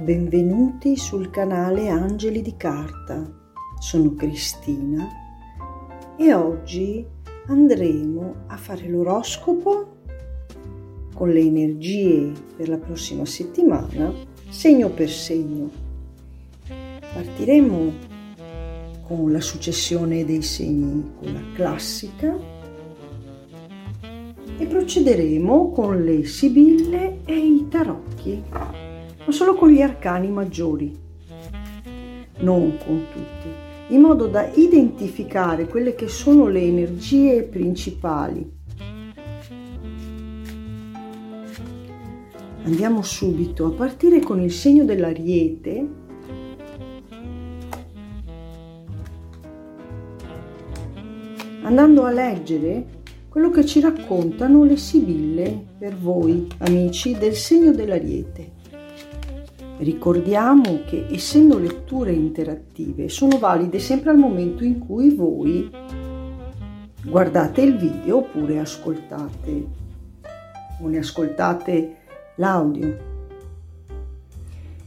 Benvenuti 0.00 0.96
sul 0.96 1.28
canale 1.28 1.88
Angeli 1.88 2.40
di 2.40 2.54
Carta. 2.56 3.28
Sono 3.80 4.14
Cristina 4.14 5.08
e 6.16 6.32
oggi 6.32 7.04
andremo 7.48 8.44
a 8.46 8.56
fare 8.56 8.86
l'oroscopo 8.86 9.96
con 11.12 11.30
le 11.30 11.40
energie 11.40 12.32
per 12.56 12.68
la 12.68 12.76
prossima 12.76 13.24
settimana, 13.24 14.14
segno 14.48 14.88
per 14.88 15.10
segno. 15.10 15.68
Partiremo 17.12 17.92
con 19.02 19.32
la 19.32 19.40
successione 19.40 20.24
dei 20.24 20.42
segni, 20.42 21.10
quella 21.18 21.42
classica, 21.54 22.38
e 24.58 24.64
procederemo 24.64 25.72
con 25.72 26.04
le 26.04 26.24
sibille 26.24 27.18
e 27.24 27.36
i 27.36 27.66
tarocchi 27.68 28.86
ma 29.28 29.34
solo 29.34 29.56
con 29.56 29.68
gli 29.68 29.82
arcani 29.82 30.30
maggiori, 30.30 30.98
non 32.38 32.78
con 32.82 33.04
tutti, 33.12 33.94
in 33.94 34.00
modo 34.00 34.26
da 34.26 34.50
identificare 34.54 35.66
quelle 35.66 35.94
che 35.94 36.08
sono 36.08 36.46
le 36.46 36.62
energie 36.62 37.42
principali. 37.42 38.50
Andiamo 42.62 43.02
subito 43.02 43.66
a 43.66 43.70
partire 43.72 44.20
con 44.20 44.40
il 44.40 44.50
segno 44.50 44.86
dell'ariete. 44.86 45.88
Andando 51.64 52.04
a 52.04 52.10
leggere 52.10 52.86
quello 53.28 53.50
che 53.50 53.66
ci 53.66 53.80
raccontano 53.80 54.64
le 54.64 54.78
sibille 54.78 55.66
per 55.78 55.94
voi, 55.96 56.46
amici 56.60 57.18
del 57.18 57.34
segno 57.34 57.72
dell'ariete. 57.72 58.56
Ricordiamo 59.78 60.80
che 60.84 61.06
essendo 61.08 61.56
letture 61.56 62.12
interattive 62.12 63.08
sono 63.08 63.38
valide 63.38 63.78
sempre 63.78 64.10
al 64.10 64.18
momento 64.18 64.64
in 64.64 64.80
cui 64.80 65.10
voi 65.10 65.70
guardate 67.04 67.60
il 67.60 67.76
video 67.76 68.16
oppure 68.18 68.58
ascoltate 68.58 69.66
o 70.80 70.88
ne 70.88 70.98
ascoltate 70.98 71.96
l'audio. 72.36 73.06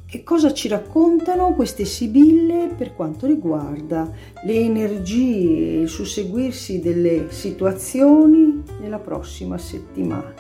Che 0.06 0.24
cosa 0.24 0.52
ci 0.52 0.68
raccontano 0.68 1.54
queste 1.54 1.86
sibille 1.86 2.74
per 2.76 2.94
quanto 2.94 3.28
riguarda 3.28 4.12
le 4.44 4.54
energie 4.54 5.78
e 5.78 5.82
il 5.84 5.88
susseguirsi 5.88 6.82
delle 6.82 7.32
situazioni 7.32 8.62
nella 8.82 9.00
prossima 9.00 9.58
settimana? 9.58 10.34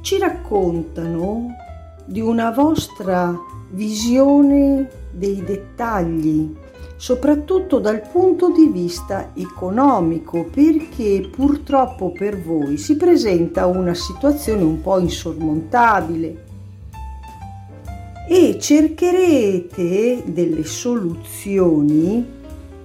Ci 0.00 0.18
raccontano 0.18 1.62
di 2.04 2.20
una 2.20 2.50
vostra 2.50 3.38
visione 3.70 4.88
dei 5.10 5.42
dettagli, 5.42 6.54
soprattutto 6.96 7.78
dal 7.78 8.02
punto 8.10 8.50
di 8.50 8.68
vista 8.68 9.30
economico, 9.34 10.44
perché 10.44 11.28
purtroppo 11.30 12.12
per 12.12 12.40
voi 12.40 12.76
si 12.76 12.96
presenta 12.96 13.66
una 13.66 13.94
situazione 13.94 14.62
un 14.62 14.80
po' 14.80 14.98
insormontabile. 14.98 16.44
E 18.28 18.58
cercherete 18.58 20.22
delle 20.26 20.64
soluzioni 20.64 22.42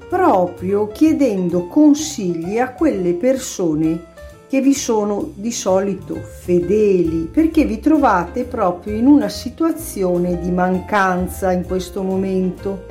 proprio 0.09 0.87
chiedendo 0.87 1.67
consigli 1.67 2.57
a 2.57 2.73
quelle 2.73 3.13
persone 3.13 4.07
che 4.49 4.61
vi 4.61 4.73
sono 4.73 5.29
di 5.35 5.51
solito 5.51 6.15
fedeli, 6.15 7.29
perché 7.31 7.65
vi 7.65 7.79
trovate 7.79 8.45
proprio 8.45 8.95
in 8.95 9.05
una 9.05 9.29
situazione 9.29 10.39
di 10.39 10.49
mancanza 10.49 11.51
in 11.51 11.65
questo 11.65 12.01
momento. 12.01 12.85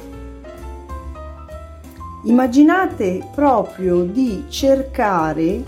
Immaginate 2.26 3.28
proprio 3.34 4.04
di 4.04 4.44
cercare, 4.46 5.60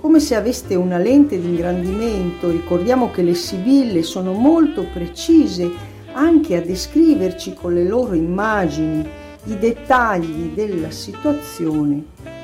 come 0.00 0.20
se 0.20 0.36
aveste 0.36 0.76
una 0.76 0.98
lente 0.98 1.40
di 1.40 1.48
ingrandimento, 1.48 2.48
ricordiamo 2.48 3.10
che 3.10 3.22
le 3.22 3.34
sibille 3.34 4.04
sono 4.04 4.32
molto 4.34 4.86
precise 4.92 5.68
anche 6.12 6.56
a 6.56 6.60
descriverci 6.60 7.54
con 7.54 7.74
le 7.74 7.84
loro 7.84 8.14
immagini 8.14 9.04
i 9.46 9.58
dettagli 9.58 10.52
della 10.54 10.92
situazione 10.92 12.37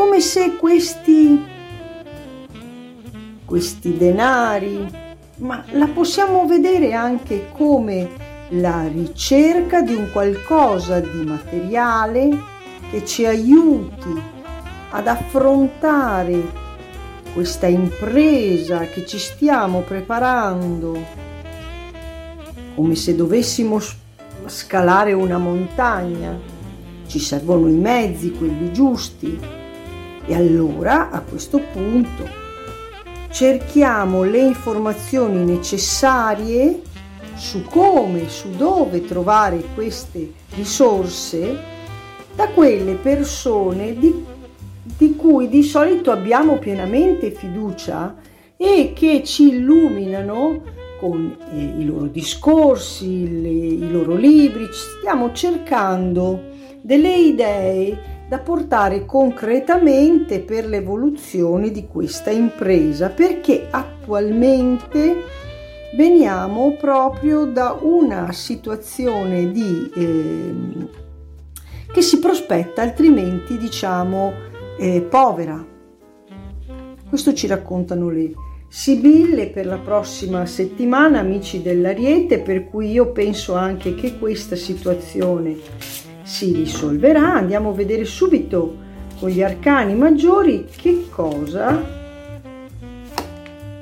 come 0.00 0.20
se 0.20 0.56
questi, 0.56 1.44
questi 3.44 3.98
denari, 3.98 4.88
ma 5.36 5.62
la 5.72 5.88
possiamo 5.88 6.46
vedere 6.46 6.94
anche 6.94 7.50
come 7.52 8.08
la 8.48 8.88
ricerca 8.88 9.82
di 9.82 9.92
un 9.92 10.10
qualcosa 10.10 11.00
di 11.00 11.22
materiale 11.22 12.30
che 12.90 13.04
ci 13.04 13.26
aiuti 13.26 14.22
ad 14.88 15.06
affrontare 15.06 16.50
questa 17.34 17.66
impresa 17.66 18.78
che 18.86 19.04
ci 19.04 19.18
stiamo 19.18 19.80
preparando, 19.80 20.98
come 22.74 22.94
se 22.94 23.14
dovessimo 23.14 23.78
scalare 24.46 25.12
una 25.12 25.36
montagna. 25.36 26.38
Ci 27.06 27.18
servono 27.18 27.68
i 27.68 27.74
mezzi, 27.74 28.30
quelli 28.32 28.72
giusti, 28.72 29.58
e 30.30 30.34
allora 30.36 31.10
a 31.10 31.22
questo 31.22 31.58
punto 31.72 32.24
cerchiamo 33.32 34.22
le 34.22 34.38
informazioni 34.38 35.42
necessarie 35.44 36.82
su 37.34 37.64
come, 37.64 38.28
su 38.28 38.50
dove 38.50 39.04
trovare 39.04 39.60
queste 39.74 40.34
risorse 40.54 41.58
da 42.36 42.46
quelle 42.46 42.94
persone 42.94 43.98
di, 43.98 44.24
di 44.96 45.16
cui 45.16 45.48
di 45.48 45.64
solito 45.64 46.12
abbiamo 46.12 46.58
pienamente 46.58 47.32
fiducia 47.32 48.14
e 48.56 48.92
che 48.94 49.24
ci 49.24 49.48
illuminano 49.48 50.62
con 51.00 51.36
eh, 51.52 51.60
i 51.80 51.84
loro 51.84 52.06
discorsi, 52.06 53.42
le, 53.42 53.48
i 53.48 53.90
loro 53.90 54.14
libri, 54.14 54.68
stiamo 54.70 55.32
cercando 55.32 56.40
delle 56.82 57.16
idee 57.16 58.19
da 58.30 58.38
portare 58.38 59.06
concretamente 59.06 60.38
per 60.38 60.64
l'evoluzione 60.64 61.72
di 61.72 61.88
questa 61.88 62.30
impresa 62.30 63.08
perché 63.08 63.66
attualmente 63.68 65.16
veniamo 65.96 66.76
proprio 66.76 67.44
da 67.46 67.76
una 67.80 68.30
situazione 68.30 69.50
di, 69.50 69.90
eh, 69.96 70.54
che 71.92 72.02
si 72.02 72.20
prospetta 72.20 72.82
altrimenti 72.82 73.58
diciamo 73.58 74.32
eh, 74.78 75.00
povera. 75.00 75.66
Questo 77.08 77.34
ci 77.34 77.48
raccontano 77.48 78.10
le 78.10 78.32
Sibille 78.68 79.48
per 79.48 79.66
la 79.66 79.78
prossima 79.78 80.46
settimana, 80.46 81.18
amici 81.18 81.62
dell'Ariete, 81.62 82.38
per 82.38 82.68
cui 82.68 82.92
io 82.92 83.10
penso 83.10 83.56
anche 83.56 83.96
che 83.96 84.16
questa 84.16 84.54
situazione 84.54 86.09
si 86.30 86.52
risolverà. 86.52 87.34
Andiamo 87.34 87.70
a 87.70 87.74
vedere 87.74 88.04
subito 88.04 88.76
con 89.18 89.30
gli 89.30 89.42
arcani 89.42 89.96
maggiori 89.96 90.64
che 90.64 91.08
cosa 91.10 91.82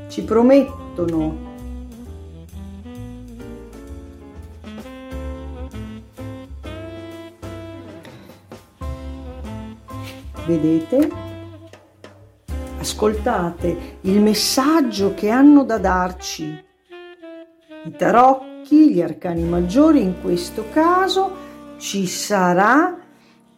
ci 0.08 0.22
promettono. 0.22 1.46
Vedete? 10.46 11.10
Ascoltate 12.78 13.98
il 14.02 14.20
messaggio 14.22 15.12
che 15.12 15.28
hanno 15.28 15.64
da 15.64 15.76
darci 15.76 16.64
i 17.84 17.90
tarocchi, 17.94 18.94
gli 18.94 19.02
arcani 19.02 19.42
maggiori 19.42 20.00
in 20.00 20.22
questo 20.22 20.64
caso 20.72 21.47
ci 21.78 22.06
sarà 22.06 22.98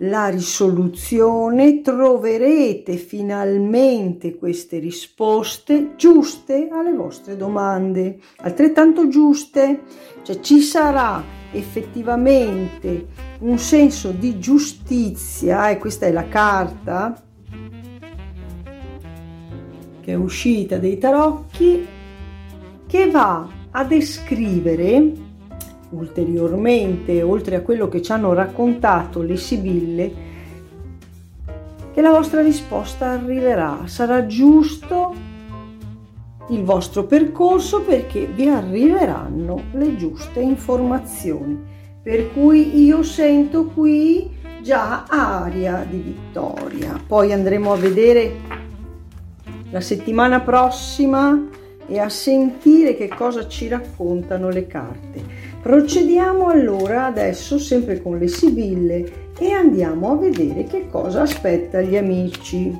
la 0.03 0.29
risoluzione, 0.29 1.83
troverete 1.83 2.97
finalmente 2.97 4.37
queste 4.37 4.79
risposte 4.79 5.95
giuste 5.97 6.69
alle 6.71 6.93
vostre 6.93 7.37
domande, 7.37 8.19
altrettanto 8.39 9.09
giuste, 9.09 9.83
cioè 10.23 10.41
ci 10.41 10.61
sarà 10.61 11.23
effettivamente 11.53 13.09
un 13.41 13.59
senso 13.59 14.11
di 14.13 14.39
giustizia 14.39 15.69
e 15.69 15.79
questa 15.79 16.07
è 16.07 16.13
la 16.13 16.29
carta 16.29 17.23
che 20.01 20.13
è 20.13 20.15
uscita 20.15 20.79
dei 20.79 20.97
tarocchi 20.97 21.87
che 22.87 23.11
va 23.11 23.49
a 23.71 23.85
descrivere 23.85 25.29
ulteriormente, 25.91 27.23
oltre 27.23 27.57
a 27.57 27.61
quello 27.63 27.89
che 27.89 28.03
ci 28.03 28.13
hanno 28.13 28.33
raccontato 28.33 29.23
le 29.23 29.37
Sibille, 29.37 30.13
che 31.93 32.01
la 32.01 32.11
vostra 32.11 32.43
risposta 32.43 33.11
arriverà. 33.11 33.83
Sarà 33.87 34.27
giusto 34.27 35.15
il 36.49 36.63
vostro 36.65 37.05
percorso 37.05 37.83
perché 37.83 38.27
vi 38.27 38.49
arriveranno 38.49 39.63
le 39.73 39.97
giuste 39.97 40.41
informazioni. 40.41 41.79
Per 42.03 42.33
cui 42.33 42.83
io 42.83 43.03
sento 43.03 43.67
qui 43.67 44.31
già 44.63 45.05
aria 45.07 45.87
di 45.89 45.99
vittoria. 45.99 46.99
Poi 47.07 47.33
andremo 47.33 47.73
a 47.73 47.77
vedere 47.77 48.33
la 49.71 49.81
settimana 49.81 50.41
prossima 50.41 51.49
e 51.87 51.99
a 51.99 52.09
sentire 52.09 52.95
che 52.95 53.09
cosa 53.09 53.47
ci 53.49 53.69
raccontano 53.69 54.49
le 54.49 54.67
carte. 54.67 55.25
Procediamo 55.63 56.47
allora 56.47 57.05
adesso 57.05 57.59
sempre 57.59 58.01
con 58.01 58.19
le 58.19 58.29
sibille 58.29 59.33
e 59.39 59.53
andiamo 59.53 60.13
a 60.13 60.17
vedere 60.17 60.65
che 60.65 60.89
cosa 60.91 61.23
aspetta 61.23 61.83
gli 61.83 61.97
amici 61.97 62.75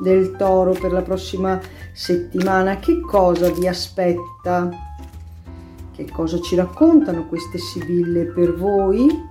del 0.00 0.36
toro 0.36 0.72
per 0.72 0.92
la 0.92 1.02
prossima 1.02 1.60
settimana. 1.92 2.78
Che 2.78 3.00
cosa 3.00 3.50
vi 3.50 3.66
aspetta? 3.66 4.70
Che 5.94 6.10
cosa 6.10 6.40
ci 6.40 6.54
raccontano 6.54 7.26
queste 7.26 7.58
sibille 7.58 8.26
per 8.26 8.54
voi? 8.54 9.30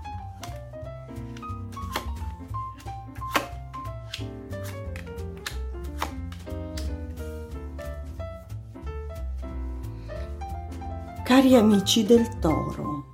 Cari 11.42 11.56
amici 11.56 12.06
del 12.06 12.38
toro, 12.38 13.06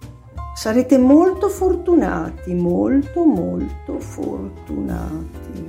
sarete 0.54 0.98
molto 0.98 1.48
fortunati, 1.48 2.54
molto 2.54 3.24
molto 3.24 4.00
fortunati. 4.00 5.66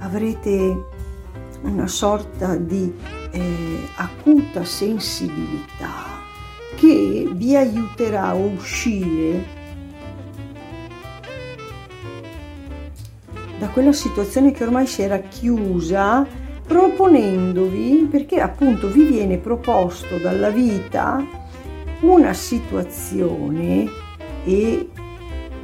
Avrete 0.00 0.84
una 1.62 1.86
sorta 1.86 2.56
di 2.56 2.92
eh, 3.30 3.88
acuta 3.96 4.66
sensibilità 4.66 6.20
che 6.76 7.26
vi 7.32 7.56
aiuterà 7.56 8.26
a 8.26 8.34
uscire 8.34 9.46
da 13.58 13.68
quella 13.68 13.94
situazione 13.94 14.52
che 14.52 14.62
ormai 14.62 14.86
si 14.86 15.00
era 15.00 15.20
chiusa 15.20 16.43
proponendovi, 16.66 18.08
perché 18.10 18.40
appunto 18.40 18.88
vi 18.88 19.04
viene 19.04 19.38
proposto 19.38 20.18
dalla 20.18 20.50
vita 20.50 21.24
una 22.00 22.32
situazione 22.32 23.88
e 24.44 24.88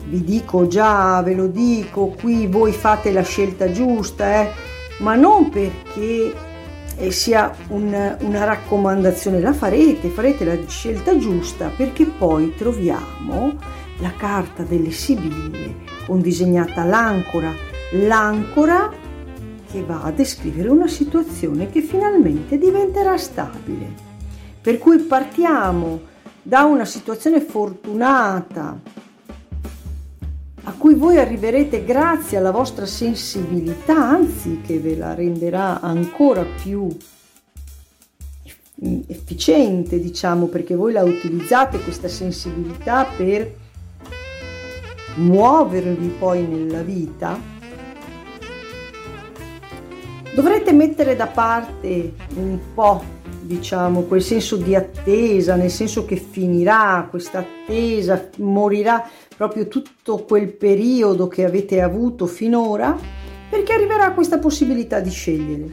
vi 0.06 0.24
dico 0.24 0.66
già, 0.66 1.22
ve 1.22 1.34
lo 1.34 1.46
dico, 1.46 2.14
qui 2.18 2.46
voi 2.46 2.72
fate 2.72 3.12
la 3.12 3.22
scelta 3.22 3.70
giusta, 3.70 4.42
eh, 4.42 4.50
ma 4.98 5.14
non 5.14 5.48
perché 5.50 6.34
eh, 6.96 7.10
sia 7.10 7.54
un, 7.68 8.16
una 8.20 8.44
raccomandazione, 8.44 9.40
la 9.40 9.52
farete, 9.52 10.08
farete 10.08 10.44
la 10.44 10.56
scelta 10.66 11.16
giusta 11.16 11.70
perché 11.74 12.04
poi 12.04 12.54
troviamo 12.56 13.56
la 13.98 14.12
carta 14.16 14.62
delle 14.62 14.90
Sibille 14.90 15.76
con 16.06 16.20
disegnata 16.20 16.84
l'ancora, 16.84 17.52
l'ancora 17.92 18.90
che 19.70 19.82
va 19.84 20.02
a 20.02 20.10
descrivere 20.10 20.68
una 20.68 20.88
situazione 20.88 21.70
che 21.70 21.80
finalmente 21.80 22.58
diventerà 22.58 23.16
stabile. 23.16 24.08
Per 24.60 24.78
cui 24.78 24.98
partiamo 24.98 26.00
da 26.42 26.64
una 26.64 26.84
situazione 26.84 27.40
fortunata 27.40 28.78
a 30.62 30.72
cui 30.72 30.94
voi 30.94 31.18
arriverete 31.18 31.84
grazie 31.84 32.36
alla 32.36 32.50
vostra 32.50 32.86
sensibilità, 32.86 33.96
anzi 33.96 34.60
che 34.64 34.78
ve 34.78 34.96
la 34.96 35.14
renderà 35.14 35.80
ancora 35.80 36.44
più 36.44 36.88
efficiente, 39.06 40.00
diciamo, 40.00 40.46
perché 40.46 40.74
voi 40.74 40.92
la 40.92 41.02
utilizzate 41.02 41.80
questa 41.80 42.08
sensibilità 42.08 43.06
per 43.16 43.54
muovervi 45.16 46.08
poi 46.18 46.46
nella 46.46 46.82
vita 46.82 47.59
Dovrete 50.40 50.72
mettere 50.72 51.16
da 51.16 51.26
parte 51.26 52.14
un 52.36 52.58
po', 52.72 53.04
diciamo, 53.42 54.04
quel 54.04 54.22
senso 54.22 54.56
di 54.56 54.74
attesa, 54.74 55.54
nel 55.54 55.68
senso 55.68 56.06
che 56.06 56.16
finirà 56.16 57.06
questa 57.10 57.40
attesa, 57.40 58.30
morirà 58.38 59.06
proprio 59.36 59.68
tutto 59.68 60.24
quel 60.24 60.50
periodo 60.50 61.28
che 61.28 61.44
avete 61.44 61.82
avuto 61.82 62.24
finora, 62.24 62.96
perché 63.50 63.74
arriverà 63.74 64.12
questa 64.12 64.38
possibilità 64.38 65.00
di 65.00 65.10
scegliere. 65.10 65.68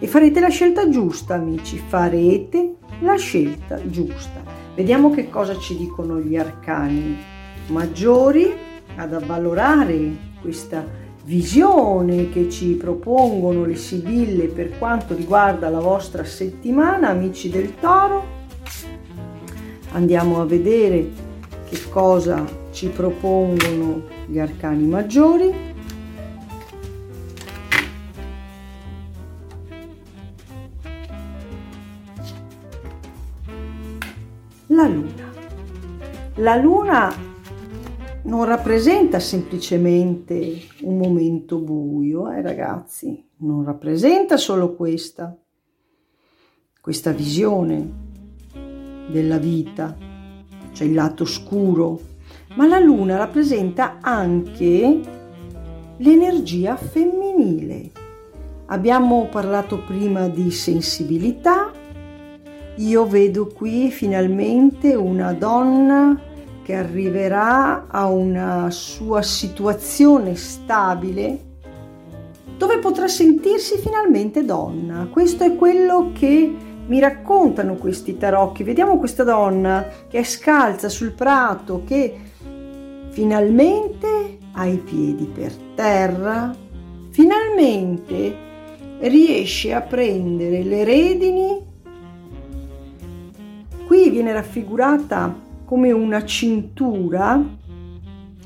E 0.00 0.06
farete 0.06 0.38
la 0.38 0.50
scelta 0.50 0.90
giusta, 0.90 1.36
amici, 1.36 1.82
farete 1.88 2.74
la 3.00 3.16
scelta 3.16 3.80
giusta. 3.88 4.42
Vediamo 4.74 5.08
che 5.08 5.30
cosa 5.30 5.56
ci 5.56 5.78
dicono 5.78 6.20
gli 6.20 6.36
arcani 6.36 7.16
maggiori 7.68 8.52
ad 8.96 9.14
avvalorare 9.14 10.14
questa 10.42 11.04
visione 11.26 12.28
che 12.28 12.48
ci 12.48 12.74
propongono 12.74 13.64
le 13.64 13.74
sibille 13.74 14.46
per 14.46 14.78
quanto 14.78 15.12
riguarda 15.12 15.68
la 15.68 15.80
vostra 15.80 16.22
settimana, 16.22 17.08
amici 17.08 17.50
del 17.50 17.74
toro. 17.80 18.34
Andiamo 19.90 20.40
a 20.40 20.44
vedere 20.44 21.10
che 21.68 21.80
cosa 21.90 22.44
ci 22.70 22.88
propongono 22.88 24.04
gli 24.26 24.38
arcani 24.38 24.86
maggiori. 24.86 25.52
La 34.68 34.86
luna. 34.86 35.24
La 36.36 36.56
luna 36.56 37.25
non 38.26 38.44
rappresenta 38.44 39.20
semplicemente 39.20 40.60
un 40.82 40.98
momento 40.98 41.58
buio, 41.58 42.30
eh 42.30 42.42
ragazzi, 42.42 43.24
non 43.38 43.64
rappresenta 43.64 44.36
solo 44.36 44.74
questa, 44.74 45.36
questa 46.80 47.12
visione 47.12 48.04
della 49.10 49.38
vita, 49.38 49.96
cioè 50.72 50.88
il 50.88 50.94
lato 50.94 51.24
scuro, 51.24 52.00
ma 52.56 52.66
la 52.66 52.80
luna 52.80 53.16
rappresenta 53.16 53.98
anche 54.00 55.00
l'energia 55.98 56.76
femminile. 56.76 57.92
Abbiamo 58.66 59.28
parlato 59.30 59.84
prima 59.84 60.26
di 60.28 60.50
sensibilità, 60.50 61.70
io 62.78 63.06
vedo 63.06 63.46
qui 63.46 63.88
finalmente 63.92 64.96
una 64.96 65.32
donna 65.32 66.25
che 66.66 66.74
arriverà 66.74 67.86
a 67.86 68.08
una 68.08 68.72
sua 68.72 69.22
situazione 69.22 70.34
stabile 70.34 71.38
dove 72.56 72.80
potrà 72.80 73.06
sentirsi 73.06 73.78
finalmente 73.78 74.44
donna. 74.44 75.06
Questo 75.08 75.44
è 75.44 75.54
quello 75.54 76.10
che 76.12 76.56
mi 76.84 76.98
raccontano 76.98 77.76
questi 77.76 78.18
tarocchi. 78.18 78.64
Vediamo 78.64 78.98
questa 78.98 79.22
donna 79.22 79.86
che 80.08 80.18
è 80.18 80.24
scalza 80.24 80.88
sul 80.88 81.12
prato, 81.12 81.82
che 81.86 82.18
finalmente 83.10 84.38
ha 84.50 84.66
i 84.66 84.78
piedi 84.78 85.26
per 85.26 85.52
terra, 85.76 86.52
finalmente 87.10 88.36
riesce 89.02 89.72
a 89.72 89.82
prendere 89.82 90.64
le 90.64 90.82
redini. 90.82 91.64
Qui 93.86 94.10
viene 94.10 94.32
raffigurata 94.32 95.45
come 95.66 95.92
una 95.92 96.24
cintura 96.24 97.44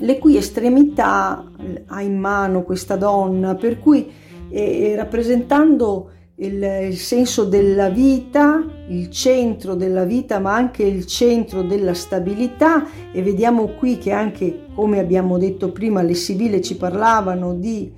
le 0.03 0.19
cui 0.19 0.37
estremità 0.37 1.45
ha 1.87 2.01
in 2.01 2.19
mano 2.19 2.63
questa 2.63 2.97
donna, 2.97 3.55
per 3.55 3.79
cui 3.79 4.11
eh, 4.49 4.95
rappresentando 4.97 6.11
il, 6.37 6.63
il, 6.89 6.97
senso 6.97 7.45
della 7.45 7.91
vita, 7.91 8.65
il 8.89 9.11
centro 9.11 9.75
della 9.75 10.05
vita, 10.05 10.39
ma 10.39 10.55
anche 10.55 10.83
il 10.83 11.05
centro 11.07 11.63
della 11.63 11.93
stabilità 11.93 12.87
e 13.13 13.23
vediamo 13.23 13.75
qui 13.75 13.99
che 13.99 14.11
anche, 14.11 14.67
come 14.75 14.99
abbiamo 14.99 15.37
detto 15.37 15.71
prima, 15.71 16.01
le 16.01 16.15
sibille 16.15 16.63
ci 16.63 16.77
parlavano 16.77 17.55
di 17.55 17.93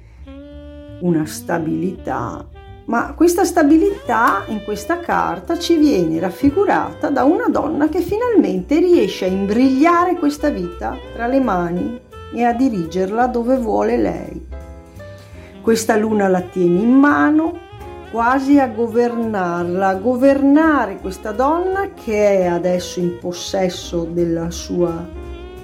una 1.00 1.24
stabilità 1.24 2.51
ma 2.92 3.14
questa 3.14 3.46
stabilità 3.46 4.44
in 4.48 4.64
questa 4.64 5.00
carta 5.00 5.58
ci 5.58 5.76
viene 5.76 6.20
raffigurata 6.20 7.08
da 7.08 7.24
una 7.24 7.48
donna 7.48 7.88
che 7.88 8.02
finalmente 8.02 8.78
riesce 8.80 9.24
a 9.24 9.28
imbrigliare 9.28 10.16
questa 10.16 10.50
vita 10.50 10.98
tra 11.14 11.26
le 11.26 11.40
mani 11.40 11.98
e 12.34 12.44
a 12.44 12.52
dirigerla 12.52 13.28
dove 13.28 13.56
vuole 13.56 13.96
lei. 13.96 14.46
Questa 15.62 15.96
luna 15.96 16.28
la 16.28 16.42
tiene 16.42 16.80
in 16.80 16.92
mano, 16.92 17.60
quasi 18.10 18.58
a 18.58 18.68
governarla, 18.68 19.88
a 19.88 19.94
governare 19.94 20.98
questa 20.98 21.32
donna 21.32 21.92
che 21.94 22.40
è 22.40 22.44
adesso 22.44 23.00
in 23.00 23.16
possesso 23.18 24.04
della 24.04 24.50
sua 24.50 25.02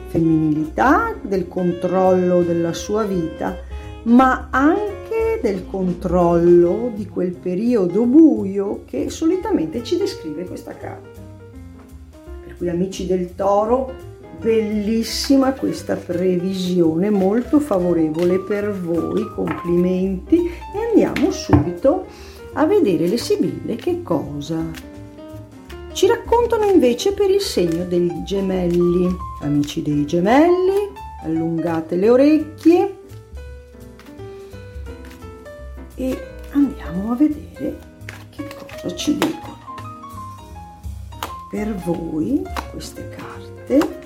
femminilità, 0.07 1.15
del 1.21 1.47
controllo 1.47 2.41
della 2.41 2.73
sua 2.73 3.03
vita, 3.03 3.55
ma 4.05 4.49
anche 4.51 4.98
del 5.41 5.67
controllo 5.67 6.91
di 6.95 7.07
quel 7.07 7.33
periodo 7.33 8.05
buio 8.05 8.83
che 8.87 9.11
solitamente 9.11 9.83
ci 9.83 9.97
descrive 9.97 10.45
questa 10.45 10.75
carta. 10.75 11.21
Per 12.45 12.57
cui 12.57 12.69
amici 12.69 13.07
del 13.07 13.35
toro, 13.35 13.93
bellissima 14.41 15.53
questa 15.53 15.97
previsione, 15.97 17.11
molto 17.11 17.61
favorevole 17.61 18.39
per 18.41 18.73
voi, 18.73 19.29
complimenti 19.35 20.39
e 20.39 20.89
andiamo 20.89 21.31
subito 21.31 22.07
a 22.55 22.67
vedere 22.67 23.07
le 23.07 23.19
sibille 23.19 23.77
che 23.77 24.03
cosa 24.03 24.97
ci 25.99 26.07
raccontano 26.07 26.65
invece 26.65 27.13
per 27.13 27.29
il 27.29 27.41
segno 27.41 27.85
dei 27.85 28.23
gemelli. 28.25 29.09
Amici 29.41 29.83
dei 29.83 30.07
gemelli, 30.07 30.93
allungate 31.25 31.97
le 31.97 32.09
orecchie 32.09 32.98
e 35.99 36.17
andiamo 36.53 37.13
a 37.13 37.17
vedere 37.17 37.77
che 38.31 38.49
cosa 38.55 38.95
ci 38.95 39.19
dicono. 39.19 39.57
Per 41.51 41.75
voi 41.75 42.43
queste 42.71 43.09
carte 43.09 43.99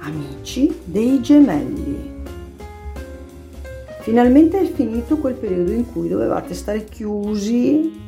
amici 0.00 0.80
dei 0.84 1.20
gemelli. 1.20 2.14
Finalmente 4.00 4.60
è 4.60 4.72
finito 4.72 5.18
quel 5.18 5.34
periodo 5.34 5.72
in 5.72 5.92
cui 5.92 6.08
dovevate 6.08 6.54
stare 6.54 6.84
chiusi 6.84 8.04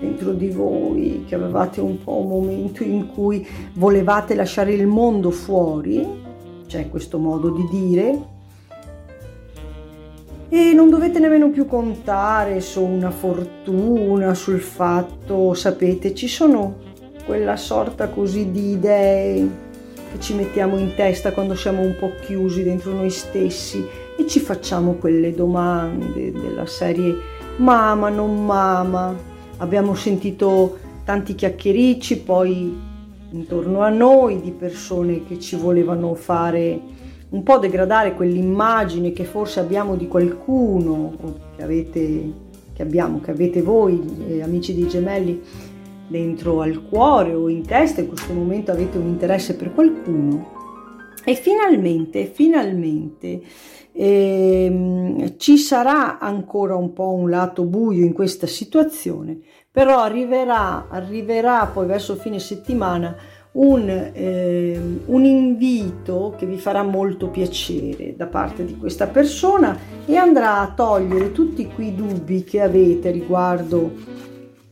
dentro 0.00 0.32
di 0.32 0.50
voi, 0.50 1.24
che 1.26 1.34
avevate 1.34 1.80
un 1.80 2.02
po' 2.02 2.16
un 2.16 2.28
momento 2.28 2.82
in 2.82 3.06
cui 3.06 3.46
volevate 3.74 4.34
lasciare 4.34 4.74
il 4.74 4.86
mondo 4.86 5.30
fuori, 5.30 6.26
c'è 6.68 6.88
questo 6.88 7.18
modo 7.18 7.50
di 7.50 7.66
dire, 7.68 8.36
e 10.50 10.72
non 10.72 10.88
dovete 10.88 11.18
nemmeno 11.18 11.50
più 11.50 11.66
contare 11.66 12.60
su 12.60 12.82
una 12.82 13.10
fortuna, 13.10 14.32
sul 14.34 14.60
fatto, 14.60 15.52
sapete, 15.54 16.14
ci 16.14 16.28
sono 16.28 16.76
quella 17.26 17.56
sorta 17.56 18.08
così 18.08 18.50
di 18.50 18.70
idee 18.70 19.66
che 20.10 20.20
ci 20.20 20.34
mettiamo 20.34 20.78
in 20.78 20.94
testa 20.94 21.32
quando 21.32 21.54
siamo 21.54 21.82
un 21.82 21.94
po' 21.98 22.12
chiusi 22.24 22.62
dentro 22.62 22.92
noi 22.92 23.10
stessi 23.10 23.84
e 24.16 24.26
ci 24.26 24.40
facciamo 24.40 24.94
quelle 24.94 25.34
domande 25.34 26.32
della 26.32 26.64
serie 26.64 27.14
mama, 27.56 28.08
non 28.08 28.46
mama. 28.46 29.14
Abbiamo 29.58 29.94
sentito 29.94 30.78
tanti 31.04 31.34
chiacchiericci 31.34 32.20
poi 32.20 32.87
intorno 33.30 33.80
a 33.80 33.88
noi 33.90 34.40
di 34.40 34.52
persone 34.52 35.24
che 35.24 35.38
ci 35.38 35.56
volevano 35.56 36.14
fare 36.14 36.80
un 37.30 37.42
po' 37.42 37.58
degradare 37.58 38.14
quell'immagine 38.14 39.12
che 39.12 39.24
forse 39.24 39.60
abbiamo 39.60 39.96
di 39.96 40.08
qualcuno 40.08 41.14
che 41.56 41.62
avete, 41.62 42.32
che 42.72 42.82
abbiamo, 42.82 43.20
che 43.20 43.30
avete 43.30 43.60
voi, 43.60 44.02
eh, 44.28 44.42
amici 44.42 44.74
dei 44.74 44.88
gemelli, 44.88 45.42
dentro 46.08 46.62
al 46.62 46.82
cuore 46.88 47.34
o 47.34 47.48
in 47.48 47.66
testa, 47.66 48.00
in 48.00 48.08
questo 48.08 48.32
momento 48.32 48.70
avete 48.70 48.96
un 48.96 49.06
interesse 49.06 49.54
per 49.54 49.74
qualcuno. 49.74 50.56
E 51.22 51.34
finalmente, 51.34 52.24
finalmente 52.24 53.42
ehm, 53.92 55.36
ci 55.36 55.58
sarà 55.58 56.18
ancora 56.18 56.76
un 56.76 56.94
po' 56.94 57.12
un 57.12 57.28
lato 57.28 57.64
buio 57.64 58.04
in 58.04 58.14
questa 58.14 58.46
situazione, 58.46 59.40
però 59.78 60.00
arriverà, 60.00 60.88
arriverà 60.88 61.70
poi 61.72 61.86
verso 61.86 62.16
fine 62.16 62.40
settimana 62.40 63.14
un, 63.52 63.88
eh, 63.88 64.76
un, 65.04 65.24
invito 65.24 66.34
che 66.36 66.46
vi 66.46 66.58
farà 66.58 66.82
molto 66.82 67.28
piacere 67.28 68.16
da 68.16 68.26
parte 68.26 68.64
di 68.64 68.76
questa 68.76 69.06
persona 69.06 69.78
e 70.04 70.16
andrà 70.16 70.58
a 70.58 70.72
togliere 70.74 71.30
tutti 71.30 71.68
quei 71.68 71.94
dubbi 71.94 72.42
che 72.42 72.60
avete 72.60 73.12
riguardo 73.12 73.92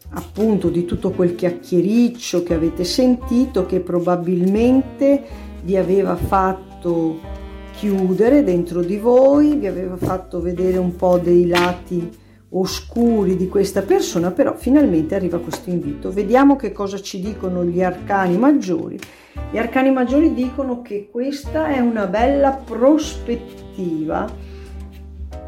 appunto 0.09 0.71
di 0.71 0.85
tutto 0.85 1.13
quel 1.13 1.37
chiacchiericcio 1.37 2.43
che 2.43 2.55
avete 2.55 2.83
sentito 2.83 3.65
che 3.65 3.79
probabilmente 3.79 5.23
vi 5.63 5.77
aveva 5.77 6.17
fatto 6.17 7.21
chiudere 7.75 8.43
dentro 8.43 8.81
di 8.81 8.97
voi, 8.97 9.55
vi 9.55 9.69
aveva 9.69 9.97
fatto 9.97 10.41
vedere 10.41 10.79
un 10.79 10.97
po' 10.97 11.19
dei 11.19 11.47
lati 11.47 12.25
oscuri 12.51 13.37
di 13.37 13.49
questa 13.49 13.83
persona, 13.83 14.31
però 14.31 14.55
finalmente 14.55 15.15
arriva 15.15 15.39
questo 15.39 15.71
invito. 15.71 16.11
Vediamo 16.13 16.57
che 16.57 16.73
cosa 16.73 17.01
ci 17.01 17.21
dicono 17.21 17.65
gli 17.65 17.83
arcani 17.83 18.37
maggiori. 18.37 18.99
Gli 19.51 19.59
arcani 19.59 19.91
maggiori 19.91 20.33
dicono 20.33 20.83
che 20.83 21.09
questa 21.11 21.69
è 21.69 21.81
una 21.81 22.07
bella 22.07 22.53
prospettiva 22.53 24.27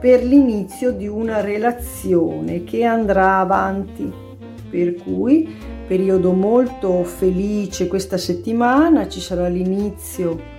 per 0.01 0.23
l'inizio 0.23 0.93
di 0.93 1.09
una 1.09 1.41
relazione 1.41 2.65
che 2.65 2.85
andrà 2.85 3.39
avanti 3.39 4.27
per 4.71 4.95
cui 4.95 5.49
periodo 5.87 6.33
molto 6.33 7.03
felice 7.03 7.89
questa 7.89 8.19
settimana, 8.19 9.09
ci 9.09 9.21
sarà 9.21 9.49
l'inizio 9.49 10.57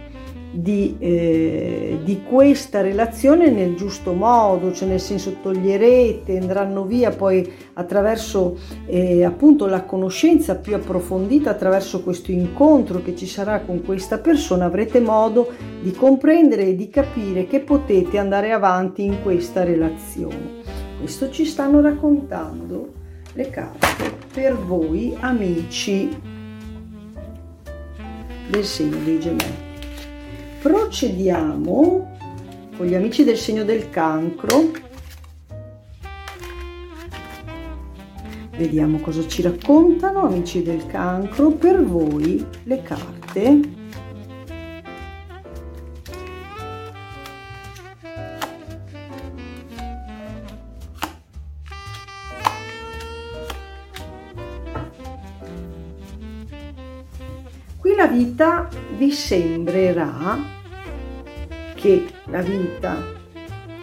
di, 0.51 0.96
eh, 0.98 2.00
di, 2.03 2.24
questa 2.24 2.82
relazione 2.82 3.51
nel 3.51 3.75
giusto 3.75 4.13
modo, 4.13 4.74
cioè 4.74 4.88
nel 4.88 5.00
senso 5.00 5.38
toglierete, 5.41 6.38
andranno 6.38 6.86
via 6.86 7.12
poi 7.12 7.48
attraverso 7.74 8.58
eh, 8.88 9.24
appunto 9.24 9.68
la 9.68 9.84
conoscenza 9.84 10.56
più 10.56 10.75
approfondita, 10.75 11.51
attraverso 11.51 12.01
questo 12.01 12.32
incontro 12.32 13.01
che 13.01 13.15
ci 13.15 13.27
sarà 13.27 13.62
con 13.62 13.84
questa 13.84 14.18
persona, 14.18 14.65
avrete 14.65 15.00
modo 15.00 15.51
di 15.82 15.91
comprendere 15.91 16.68
e 16.68 16.75
di 16.75 16.89
capire 16.89 17.46
che 17.46 17.60
potete 17.60 18.18
andare 18.18 18.51
avanti 18.51 19.03
in 19.03 19.22
questa 19.22 19.63
relazione. 19.63 20.58
Questo 21.00 21.29
ci 21.29 21.46
stanno 21.46 21.79
raccontando 21.79 22.94
le 23.34 23.50
carte 23.50 24.18
per 24.34 24.56
voi 24.58 25.15
amici 25.20 26.10
del 28.50 28.63
segno 28.63 28.98
dei 29.06 29.20
gemelli. 29.20 29.69
Procediamo 30.62 32.18
con 32.75 32.86
gli 32.86 32.94
amici 32.94 33.24
del 33.24 33.38
segno 33.38 33.63
del 33.63 33.89
cancro. 33.89 34.72
Vediamo 38.58 39.00
cosa 39.00 39.25
ci 39.25 39.42
raccontano 39.42 40.25
amici 40.25 40.62
del 40.62 40.86
cancro 40.86 41.51
per 41.51 41.82
voi 41.82 42.46
le 42.63 42.82
carte 42.82 43.78
la 58.00 58.08
vita 58.08 58.69
vi 59.00 59.12
sembrerà 59.12 60.38
che 61.74 62.06
la 62.25 62.41
vita, 62.41 62.98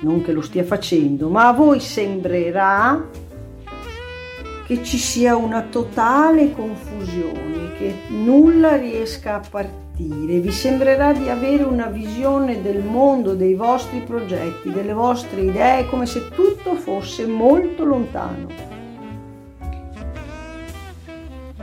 non 0.00 0.20
che 0.20 0.32
lo 0.32 0.42
stia 0.42 0.62
facendo, 0.62 1.30
ma 1.30 1.48
a 1.48 1.52
voi 1.54 1.80
sembrerà 1.80 3.02
che 4.66 4.82
ci 4.82 4.98
sia 4.98 5.34
una 5.34 5.62
totale 5.62 6.52
confusione, 6.52 7.72
che 7.78 7.94
nulla 8.08 8.76
riesca 8.76 9.36
a 9.36 9.42
partire, 9.48 10.38
vi 10.38 10.52
sembrerà 10.52 11.14
di 11.14 11.30
avere 11.30 11.62
una 11.62 11.86
visione 11.86 12.60
del 12.60 12.82
mondo, 12.82 13.34
dei 13.34 13.54
vostri 13.54 14.00
progetti, 14.00 14.70
delle 14.70 14.92
vostre 14.92 15.40
idee, 15.40 15.86
come 15.86 16.04
se 16.04 16.28
tutto 16.28 16.74
fosse 16.74 17.26
molto 17.26 17.86
lontano. 17.86 18.48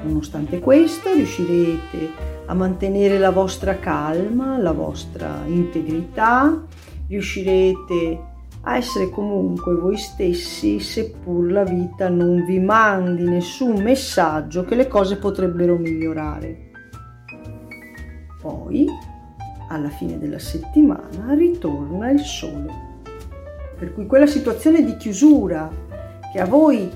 Nonostante 0.01 0.57
questo 0.57 1.13
riuscirete 1.13 2.32
a 2.53 2.55
mantenere 2.55 3.17
la 3.17 3.31
vostra 3.31 3.79
calma, 3.79 4.59
la 4.59 4.73
vostra 4.73 5.41
integrità, 5.47 6.63
riuscirete 7.07 8.31
a 8.61 8.77
essere 8.77 9.09
comunque 9.09 9.73
voi 9.73 9.97
stessi 9.97 10.79
seppur 10.79 11.51
la 11.51 11.63
vita 11.63 12.09
non 12.09 12.45
vi 12.45 12.59
mandi 12.59 13.23
nessun 13.23 13.81
messaggio 13.81 14.63
che 14.65 14.75
le 14.75 14.87
cose 14.87 15.17
potrebbero 15.17 15.77
migliorare. 15.77 16.69
Poi, 18.39 18.87
alla 19.69 19.89
fine 19.89 20.19
della 20.19 20.39
settimana, 20.39 21.33
ritorna 21.33 22.11
il 22.11 22.19
sole. 22.19 22.71
Per 23.79 23.95
cui 23.95 24.05
quella 24.05 24.27
situazione 24.27 24.83
di 24.83 24.95
chiusura 24.97 25.69
che 26.31 26.39
a 26.39 26.45
voi 26.45 26.89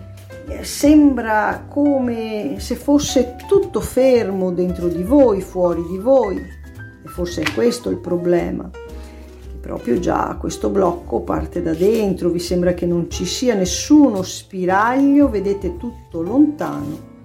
sembra 0.61 1.65
come 1.67 2.55
se 2.59 2.75
fosse 2.75 3.35
tutto 3.47 3.81
fermo 3.81 4.51
dentro 4.51 4.87
di 4.87 5.03
voi, 5.03 5.41
fuori 5.41 5.83
di 5.89 5.97
voi. 5.97 6.37
E 6.37 7.07
forse 7.07 7.41
è 7.41 7.53
questo 7.53 7.89
il 7.89 7.97
problema. 7.97 8.69
Che 8.71 9.57
proprio 9.59 9.99
già 9.99 10.37
questo 10.39 10.69
blocco 10.69 11.21
parte 11.21 11.61
da 11.61 11.73
dentro, 11.73 12.29
vi 12.29 12.39
sembra 12.39 12.73
che 12.73 12.85
non 12.85 13.09
ci 13.09 13.25
sia 13.25 13.55
nessuno 13.55 14.21
spiraglio, 14.21 15.29
vedete 15.29 15.77
tutto 15.77 16.21
lontano. 16.21 17.15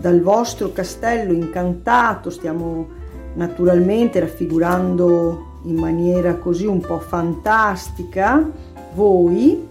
Dal 0.00 0.20
vostro 0.20 0.72
castello 0.72 1.32
incantato 1.32 2.30
stiamo 2.30 2.86
naturalmente 3.34 4.20
raffigurando 4.20 5.60
in 5.64 5.76
maniera 5.76 6.34
così 6.36 6.66
un 6.66 6.80
po' 6.80 6.98
fantastica 6.98 8.48
voi 8.94 9.66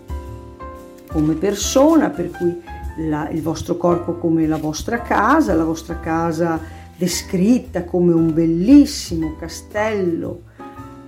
come 1.07 1.33
persona, 1.35 2.09
per 2.09 2.29
cui 2.31 2.61
la, 2.97 3.29
il 3.29 3.41
vostro 3.41 3.77
corpo 3.77 4.13
come 4.13 4.47
la 4.47 4.57
vostra 4.57 5.01
casa, 5.01 5.53
la 5.53 5.63
vostra 5.63 5.99
casa 5.99 6.59
descritta 6.95 7.83
come 7.83 8.13
un 8.13 8.33
bellissimo 8.33 9.35
castello 9.39 10.41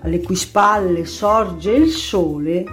alle 0.01 0.21
cui 0.21 0.35
spalle 0.35 1.05
sorge 1.05 1.71
il 1.71 1.89
sole, 1.89 2.63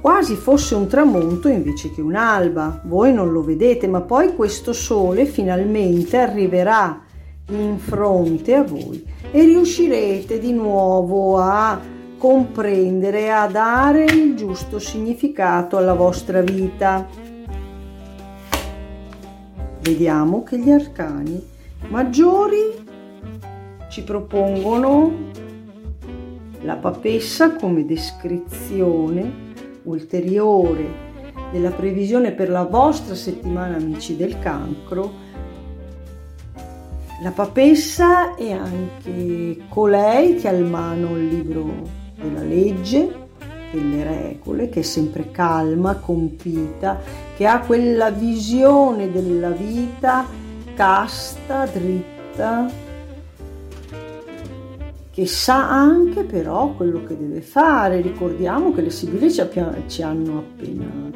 quasi 0.00 0.34
fosse 0.34 0.74
un 0.74 0.86
tramonto 0.86 1.48
invece 1.48 1.92
che 1.92 2.00
un'alba. 2.00 2.82
Voi 2.84 3.12
non 3.12 3.32
lo 3.32 3.42
vedete, 3.42 3.86
ma 3.86 4.00
poi 4.00 4.34
questo 4.34 4.72
sole 4.72 5.26
finalmente 5.26 6.16
arriverà 6.16 7.02
in 7.48 7.76
fronte 7.78 8.54
a 8.54 8.62
voi 8.62 9.04
e 9.30 9.44
riuscirete 9.44 10.38
di 10.38 10.52
nuovo 10.52 11.38
a 11.38 11.78
comprendere, 12.16 13.32
a 13.32 13.46
dare 13.46 14.04
il 14.04 14.36
giusto 14.36 14.78
significato 14.78 15.76
alla 15.76 15.94
vostra 15.94 16.40
vita. 16.40 17.06
Vediamo 19.82 20.44
che 20.44 20.60
gli 20.60 20.70
arcani 20.70 21.44
maggiori 21.88 22.84
ci 23.90 24.04
propongono 24.04 25.12
la 26.60 26.76
papessa 26.76 27.56
come 27.56 27.84
descrizione 27.84 29.50
ulteriore 29.82 31.10
della 31.50 31.72
previsione 31.72 32.30
per 32.30 32.48
la 32.48 32.62
vostra 32.62 33.16
settimana 33.16 33.74
amici 33.74 34.14
del 34.14 34.38
cancro. 34.38 35.14
La 37.20 37.32
papessa 37.32 38.36
è 38.36 38.52
anche 38.52 39.64
colei 39.68 40.36
che 40.36 40.46
ha 40.46 40.52
in 40.52 40.70
mano 40.70 41.16
il 41.16 41.26
libro 41.26 41.72
della 42.20 42.42
legge, 42.44 43.21
delle 43.72 44.04
regole, 44.04 44.68
che 44.68 44.80
è 44.80 44.82
sempre 44.82 45.30
calma, 45.30 45.96
compita, 45.96 47.00
che 47.36 47.46
ha 47.46 47.60
quella 47.60 48.10
visione 48.10 49.10
della 49.10 49.50
vita 49.50 50.26
casta, 50.74 51.66
dritta, 51.66 52.70
che 55.10 55.26
sa 55.26 55.68
anche 55.70 56.24
però 56.24 56.72
quello 56.74 57.02
che 57.04 57.16
deve 57.16 57.40
fare. 57.40 58.00
Ricordiamo 58.00 58.72
che 58.72 58.82
le 58.82 58.90
Sibille 58.90 59.30
ci, 59.30 59.42
ci 59.86 60.02
hanno 60.02 60.38
appena 60.38 61.10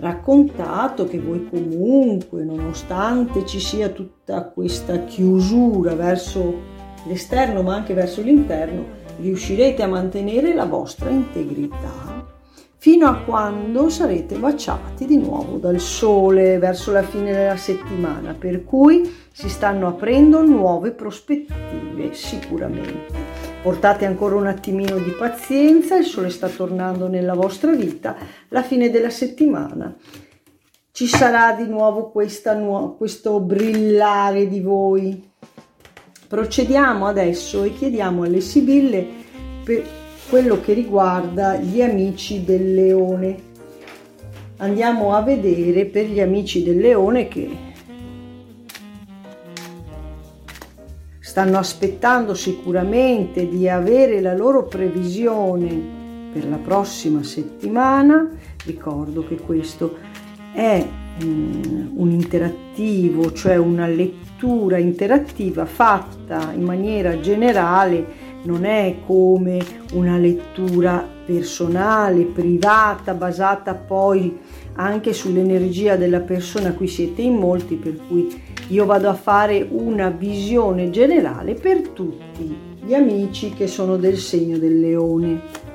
raccontato 0.00 1.06
che 1.06 1.18
voi 1.18 1.46
comunque, 1.48 2.42
nonostante 2.42 3.44
ci 3.46 3.60
sia 3.60 3.90
tutta 3.90 4.44
questa 4.44 5.04
chiusura 5.04 5.94
verso 5.94 6.78
l'esterno 7.06 7.62
ma 7.62 7.74
anche 7.74 7.94
verso 7.94 8.22
l'interno, 8.22 8.98
riuscirete 9.20 9.82
a 9.82 9.88
mantenere 9.88 10.54
la 10.54 10.64
vostra 10.64 11.10
integrità 11.10 12.26
fino 12.76 13.06
a 13.06 13.16
quando 13.16 13.90
sarete 13.90 14.36
baciati 14.36 15.04
di 15.04 15.18
nuovo 15.18 15.58
dal 15.58 15.78
sole 15.80 16.58
verso 16.58 16.92
la 16.92 17.02
fine 17.02 17.30
della 17.32 17.56
settimana, 17.56 18.32
per 18.32 18.64
cui 18.64 19.14
si 19.30 19.50
stanno 19.50 19.86
aprendo 19.86 20.42
nuove 20.42 20.92
prospettive 20.92 22.14
sicuramente. 22.14 23.28
Portate 23.62 24.06
ancora 24.06 24.36
un 24.36 24.46
attimino 24.46 24.96
di 24.96 25.10
pazienza, 25.10 25.96
il 25.96 26.06
sole 26.06 26.30
sta 26.30 26.48
tornando 26.48 27.06
nella 27.06 27.34
vostra 27.34 27.72
vita, 27.72 28.16
la 28.48 28.62
fine 28.62 28.88
della 28.88 29.10
settimana 29.10 29.94
ci 31.00 31.06
sarà 31.06 31.54
di 31.54 31.66
nuovo 31.66 32.10
questa, 32.10 32.54
questo 32.96 33.40
brillare 33.40 34.48
di 34.48 34.60
voi. 34.60 35.29
Procediamo 36.30 37.06
adesso 37.06 37.64
e 37.64 37.74
chiediamo 37.74 38.22
alle 38.22 38.40
Sibille 38.40 39.04
per 39.64 39.84
quello 40.28 40.60
che 40.60 40.74
riguarda 40.74 41.56
gli 41.56 41.82
amici 41.82 42.44
del 42.44 42.72
leone. 42.72 43.36
Andiamo 44.58 45.16
a 45.16 45.22
vedere 45.22 45.86
per 45.86 46.06
gli 46.06 46.20
amici 46.20 46.62
del 46.62 46.78
leone 46.78 47.26
che 47.26 47.48
stanno 51.18 51.58
aspettando 51.58 52.34
sicuramente 52.34 53.48
di 53.48 53.68
avere 53.68 54.20
la 54.20 54.36
loro 54.36 54.66
previsione 54.66 55.82
per 56.32 56.48
la 56.48 56.58
prossima 56.58 57.24
settimana. 57.24 58.30
Ricordo 58.64 59.26
che 59.26 59.34
questo 59.34 59.96
è 60.52 60.86
um, 61.22 61.90
un 61.96 62.10
interattivo, 62.12 63.32
cioè 63.32 63.56
una 63.56 63.88
lettura 63.88 64.29
interattiva 64.46 65.64
fatta 65.66 66.52
in 66.54 66.62
maniera 66.62 67.20
generale 67.20 68.28
non 68.42 68.64
è 68.64 68.96
come 69.06 69.58
una 69.92 70.16
lettura 70.16 71.06
personale, 71.24 72.24
privata, 72.24 73.12
basata 73.14 73.74
poi 73.74 74.38
anche 74.74 75.12
sull'energia 75.12 75.96
della 75.96 76.20
persona, 76.20 76.72
qui 76.72 76.88
siete 76.88 77.22
in 77.22 77.34
molti, 77.34 77.74
per 77.76 77.96
cui 78.08 78.28
io 78.68 78.86
vado 78.86 79.08
a 79.08 79.14
fare 79.14 79.66
una 79.70 80.08
visione 80.08 80.90
generale 80.90 81.54
per 81.54 81.88
tutti 81.88 82.68
gli 82.82 82.94
amici 82.94 83.52
che 83.52 83.66
sono 83.66 83.96
del 83.96 84.16
segno 84.16 84.56
del 84.56 84.80
leone. 84.80 85.68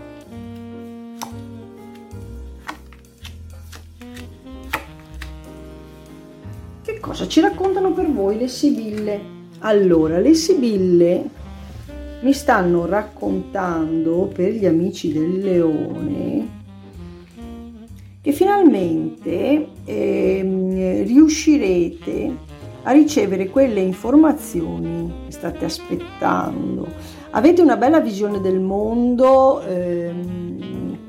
Cosa 7.16 7.30
ci 7.30 7.40
raccontano 7.40 7.94
per 7.94 8.12
voi 8.12 8.38
le 8.38 8.50
Sibille? 8.50 9.22
Allora, 9.60 10.20
le 10.20 10.34
Sibille 10.34 11.30
mi 12.20 12.34
stanno 12.34 12.86
raccontando 12.86 14.30
per 14.34 14.52
gli 14.52 14.66
amici 14.66 15.14
del 15.14 15.40
leone 15.40 16.64
che 18.20 18.32
finalmente 18.34 19.68
eh, 19.86 21.04
riuscirete 21.08 22.36
a 22.84 22.92
ricevere 22.92 23.48
quelle 23.48 23.80
informazioni 23.80 25.10
che 25.28 25.32
state 25.32 25.64
aspettando. 25.64 26.86
Avete 27.30 27.62
una 27.62 27.78
bella 27.78 28.02
visione 28.02 28.42
del 28.42 28.60
mondo, 28.60 29.62
ehm, 29.62 30.45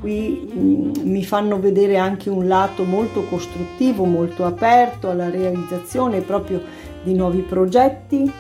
qui 0.00 0.50
mm, 0.52 0.92
mi 1.02 1.24
fanno 1.24 1.58
vedere 1.58 1.96
anche 1.96 2.30
un 2.30 2.46
lato 2.46 2.84
molto 2.84 3.24
costruttivo, 3.24 4.04
molto 4.04 4.44
aperto 4.44 5.10
alla 5.10 5.30
realizzazione 5.30 6.20
proprio 6.20 6.62
di 7.02 7.14
nuovi 7.14 7.40
progetti 7.40 8.30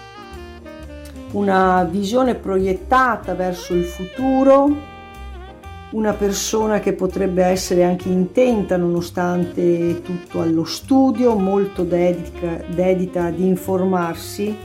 una 1.32 1.84
visione 1.84 2.34
proiettata 2.34 3.34
verso 3.34 3.74
il 3.74 3.84
futuro, 3.84 4.94
una 5.90 6.12
persona 6.14 6.80
che 6.80 6.92
potrebbe 6.92 7.44
essere 7.44 7.84
anche 7.84 8.08
intenta 8.08 8.76
nonostante 8.76 10.00
tutto 10.02 10.40
allo 10.40 10.64
studio, 10.64 11.36
molto 11.36 11.82
dedica, 11.84 12.62
dedita 12.68 13.24
ad 13.24 13.38
informarsi, 13.38 14.56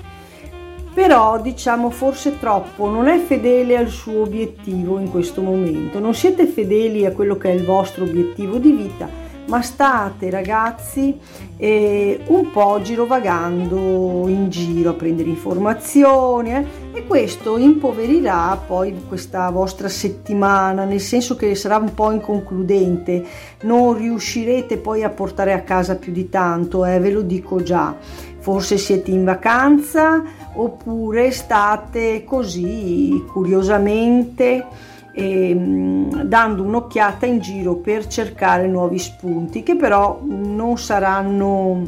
però 0.93 1.39
diciamo 1.39 1.89
forse 1.89 2.37
troppo 2.39 2.89
non 2.89 3.07
è 3.07 3.19
fedele 3.19 3.77
al 3.77 3.89
suo 3.89 4.21
obiettivo 4.21 4.99
in 4.99 5.09
questo 5.09 5.41
momento, 5.41 5.99
non 5.99 6.13
siete 6.13 6.45
fedeli 6.45 7.05
a 7.05 7.11
quello 7.11 7.37
che 7.37 7.49
è 7.49 7.53
il 7.53 7.65
vostro 7.65 8.03
obiettivo 8.03 8.57
di 8.57 8.71
vita 8.71 9.21
ma 9.51 9.61
state 9.61 10.29
ragazzi 10.29 11.17
eh, 11.57 12.23
un 12.27 12.51
po' 12.51 12.79
girovagando 12.81 14.27
in 14.27 14.49
giro 14.49 14.91
a 14.91 14.93
prendere 14.93 15.29
informazioni 15.29 16.55
eh, 16.55 16.65
e 16.93 17.05
questo 17.05 17.57
impoverirà 17.57 18.57
poi 18.65 18.95
questa 19.07 19.49
vostra 19.49 19.89
settimana, 19.89 20.85
nel 20.85 21.01
senso 21.01 21.35
che 21.35 21.53
sarà 21.55 21.77
un 21.77 21.93
po' 21.93 22.11
inconcludente, 22.11 23.25
non 23.63 23.97
riuscirete 23.97 24.77
poi 24.77 25.03
a 25.03 25.09
portare 25.09 25.53
a 25.53 25.61
casa 25.61 25.97
più 25.97 26.11
di 26.11 26.29
tanto, 26.29 26.85
eh, 26.85 26.99
ve 26.99 27.11
lo 27.11 27.21
dico 27.21 27.61
già. 27.61 27.95
Forse 28.41 28.77
siete 28.77 29.11
in 29.11 29.23
vacanza 29.23 30.21
oppure 30.53 31.31
state 31.31 32.23
così 32.25 33.23
curiosamente 33.31 34.65
e, 35.13 35.53
mm, 35.53 36.21
dando 36.23 36.63
un'occhiata 36.63 37.25
in 37.25 37.39
giro 37.39 37.75
per 37.75 38.07
cercare 38.07 38.67
nuovi 38.67 38.97
spunti 38.97 39.63
che 39.63 39.75
però 39.75 40.21
non 40.23 40.77
saranno, 40.77 41.85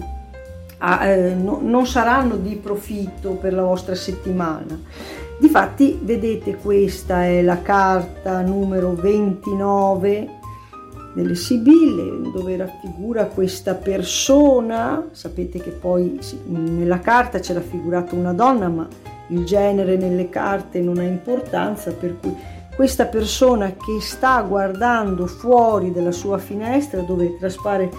eh, 1.01 1.33
no, 1.35 1.59
non 1.61 1.87
saranno 1.87 2.35
di 2.35 2.55
profitto 2.55 3.31
per 3.31 3.53
la 3.53 3.63
vostra 3.63 3.95
settimana. 3.95 4.79
Difatti 5.39 5.99
vedete 6.01 6.55
questa 6.55 7.25
è 7.25 7.41
la 7.41 7.61
carta 7.61 8.41
numero 8.41 8.93
29 8.93 10.41
delle 11.13 11.35
Sibille 11.35 12.31
dove 12.31 12.57
raffigura 12.57 13.25
questa 13.25 13.75
persona, 13.75 15.07
sapete 15.11 15.59
che 15.59 15.69
poi 15.69 16.19
nella 16.47 16.99
carta 16.99 17.39
c'è 17.39 17.53
raffigurata 17.53 18.15
una 18.15 18.33
donna 18.33 18.67
ma 18.67 18.87
il 19.27 19.45
genere 19.45 19.95
nelle 19.95 20.29
carte 20.29 20.81
non 20.81 20.97
ha 20.97 21.03
importanza 21.03 21.91
per 21.91 22.19
cui 22.19 22.35
questa 22.75 23.05
persona 23.05 23.71
che 23.71 24.01
sta 24.01 24.41
guardando 24.41 25.27
fuori 25.27 25.91
dalla 25.91 26.11
sua 26.11 26.39
finestra 26.39 27.01
dove 27.01 27.37
traspare 27.37 27.89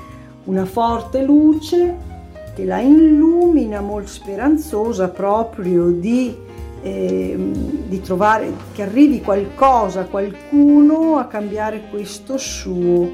una 0.44 0.64
forte 0.64 1.22
luce 1.22 2.12
che 2.54 2.64
la 2.64 2.80
illumina 2.80 3.80
molto 3.80 4.08
speranzosa 4.08 5.08
proprio 5.08 5.90
di 5.90 6.36
eh, 6.84 7.34
di 7.88 8.00
trovare 8.02 8.52
che 8.72 8.82
arrivi 8.82 9.22
qualcosa, 9.22 10.04
qualcuno 10.04 11.16
a 11.16 11.24
cambiare 11.24 11.84
questo 11.90 12.36
suo 12.36 13.10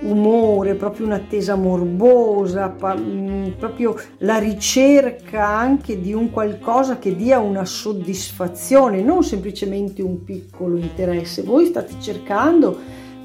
umore, 0.00 0.74
proprio 0.74 1.06
un'attesa 1.06 1.54
morbosa, 1.54 2.74
mm, 2.76 3.50
proprio 3.58 3.96
la 4.18 4.38
ricerca 4.38 5.46
anche 5.46 6.00
di 6.00 6.12
un 6.12 6.30
qualcosa 6.30 6.98
che 6.98 7.14
dia 7.14 7.38
una 7.38 7.64
soddisfazione, 7.64 9.00
non 9.00 9.22
semplicemente 9.22 10.02
un 10.02 10.24
piccolo 10.24 10.76
interesse. 10.76 11.42
Voi 11.42 11.66
state 11.66 11.94
cercando 12.00 12.76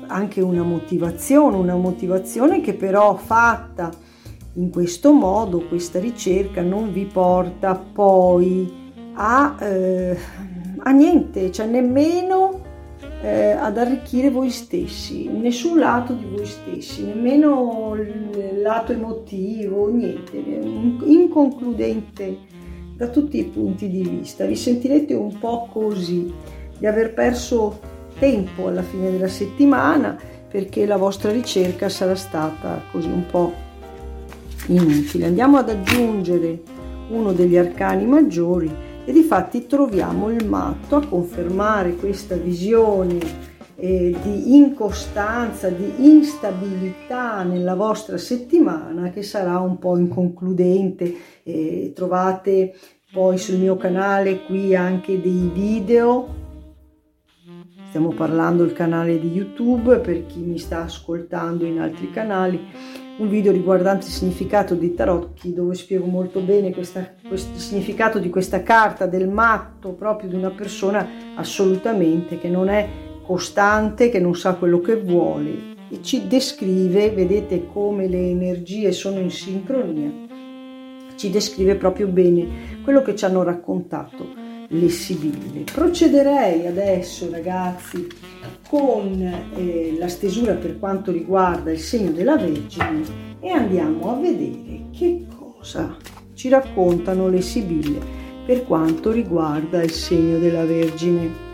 anche 0.05 0.39
una 0.39 0.63
motivazione, 0.63 1.57
una 1.57 1.75
motivazione 1.75 2.61
che 2.61 2.73
però 2.73 3.15
fatta 3.15 3.89
in 4.55 4.69
questo 4.69 5.13
modo, 5.13 5.65
questa 5.67 5.99
ricerca 5.99 6.61
non 6.61 6.93
vi 6.93 7.05
porta 7.05 7.73
poi 7.75 8.82
a, 9.13 9.55
eh, 9.59 10.17
a 10.79 10.91
niente, 10.91 11.51
cioè 11.51 11.67
nemmeno 11.67 12.61
eh, 13.21 13.51
ad 13.51 13.77
arricchire 13.77 14.29
voi 14.29 14.49
stessi, 14.49 15.29
nessun 15.29 15.79
lato 15.79 16.13
di 16.13 16.25
voi 16.25 16.45
stessi, 16.45 17.05
nemmeno 17.05 17.95
il 17.95 18.61
lato 18.61 18.91
emotivo, 18.91 19.89
niente, 19.89 20.37
inconcludente 20.37 22.51
da 22.95 23.07
tutti 23.07 23.39
i 23.39 23.45
punti 23.45 23.89
di 23.89 24.03
vista. 24.03 24.45
Vi 24.45 24.55
sentirete 24.55 25.13
un 25.13 25.37
po' 25.39 25.67
così, 25.71 26.31
di 26.77 26.85
aver 26.85 27.13
perso 27.13 27.79
tempo 28.19 28.67
alla 28.67 28.83
fine 28.83 29.11
della 29.11 29.27
settimana 29.27 30.17
perché 30.49 30.85
la 30.85 30.97
vostra 30.97 31.31
ricerca 31.31 31.89
sarà 31.89 32.15
stata 32.15 32.83
così 32.91 33.07
un 33.07 33.25
po' 33.25 33.53
inutile. 34.67 35.25
Andiamo 35.25 35.57
ad 35.57 35.69
aggiungere 35.69 36.61
uno 37.09 37.31
degli 37.31 37.57
arcani 37.57 38.05
maggiori 38.05 38.71
e 39.05 39.11
di 39.11 39.23
fatti 39.23 39.67
troviamo 39.67 40.31
il 40.31 40.47
matto 40.47 40.95
a 40.95 41.05
confermare 41.05 41.95
questa 41.95 42.35
visione 42.35 43.51
eh, 43.75 44.15
di 44.23 44.55
incostanza, 44.55 45.69
di 45.69 46.07
instabilità 46.09 47.43
nella 47.43 47.75
vostra 47.75 48.17
settimana 48.17 49.09
che 49.09 49.23
sarà 49.23 49.59
un 49.59 49.77
po' 49.77 49.97
inconcludente. 49.97 51.15
Eh, 51.43 51.91
trovate 51.93 52.75
poi 53.11 53.37
sul 53.37 53.57
mio 53.57 53.75
canale 53.75 54.45
qui 54.45 54.75
anche 54.75 55.19
dei 55.19 55.49
video. 55.53 56.41
Stiamo 57.89 58.13
parlando 58.13 58.63
del 58.63 58.73
canale 58.73 59.19
di 59.19 59.29
YouTube 59.31 59.97
per 59.99 60.25
chi 60.25 60.39
mi 60.39 60.57
sta 60.57 60.83
ascoltando 60.83 61.65
in 61.65 61.79
altri 61.79 62.09
canali 62.09 62.59
un 63.17 63.29
video 63.29 63.51
riguardante 63.51 64.07
il 64.07 64.11
significato 64.11 64.73
dei 64.75 64.93
tarocchi 64.93 65.53
dove 65.53 65.75
spiego 65.75 66.05
molto 66.05 66.39
bene 66.39 66.73
questa, 66.73 67.13
questo, 67.27 67.53
il 67.53 67.59
significato 67.59 68.17
di 68.17 68.29
questa 68.29 68.63
carta 68.63 69.05
del 69.05 69.27
matto 69.27 69.93
proprio 69.93 70.29
di 70.29 70.35
una 70.35 70.49
persona 70.49 71.07
assolutamente 71.35 72.39
che 72.39 72.49
non 72.49 72.69
è 72.69 72.89
costante, 73.23 74.09
che 74.09 74.19
non 74.19 74.35
sa 74.35 74.55
quello 74.55 74.79
che 74.79 74.95
vuole. 74.95 75.71
E 75.89 76.01
ci 76.01 76.27
descrive, 76.27 77.11
vedete 77.11 77.67
come 77.67 78.07
le 78.07 78.29
energie 78.29 78.91
sono 78.91 79.19
in 79.19 79.29
sincronia, 79.29 80.11
ci 81.15 81.29
descrive 81.29 81.75
proprio 81.75 82.07
bene 82.07 82.81
quello 82.83 83.03
che 83.03 83.15
ci 83.15 83.25
hanno 83.25 83.43
raccontato 83.43 84.42
le 84.73 84.89
sibille. 84.89 85.63
Procederei 85.71 86.65
adesso 86.65 87.29
ragazzi 87.29 88.07
con 88.67 89.21
eh, 89.55 89.95
la 89.97 90.07
stesura 90.07 90.53
per 90.53 90.79
quanto 90.79 91.11
riguarda 91.11 91.71
il 91.71 91.79
segno 91.79 92.11
della 92.11 92.37
Vergine 92.37 93.37
e 93.39 93.49
andiamo 93.49 94.11
a 94.11 94.19
vedere 94.19 94.85
che 94.91 95.25
cosa 95.35 95.95
ci 96.33 96.49
raccontano 96.49 97.29
le 97.29 97.41
sibille 97.41 98.21
per 98.45 98.65
quanto 98.65 99.11
riguarda 99.11 99.83
il 99.83 99.91
segno 99.91 100.39
della 100.39 100.65
Vergine. 100.65 101.51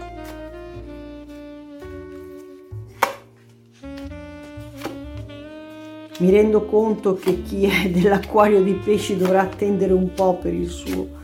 Mi 6.20 6.32
rendo 6.32 6.66
conto 6.66 7.16
che 7.16 7.42
chi 7.44 7.66
è 7.66 7.90
dell'acquario 7.92 8.64
di 8.64 8.74
pesci 8.74 9.18
dovrà 9.18 9.42
attendere 9.42 9.94
un 9.94 10.12
po' 10.14 10.36
per 10.36 10.54
il 10.54 10.68
suo 10.68 11.19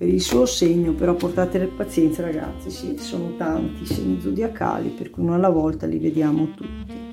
per 0.00 0.08
il 0.08 0.22
suo 0.22 0.46
segno, 0.46 0.94
però 0.94 1.12
portate 1.12 1.58
pazienza 1.66 2.22
ragazzi, 2.22 2.70
sì, 2.70 2.96
sono 2.96 3.36
tanti 3.36 3.84
segni 3.84 4.18
zodiacali, 4.18 4.88
per 4.88 5.10
cui 5.10 5.22
uno 5.22 5.34
alla 5.34 5.50
volta 5.50 5.84
li 5.84 5.98
vediamo 5.98 6.52
tutti. 6.56 7.12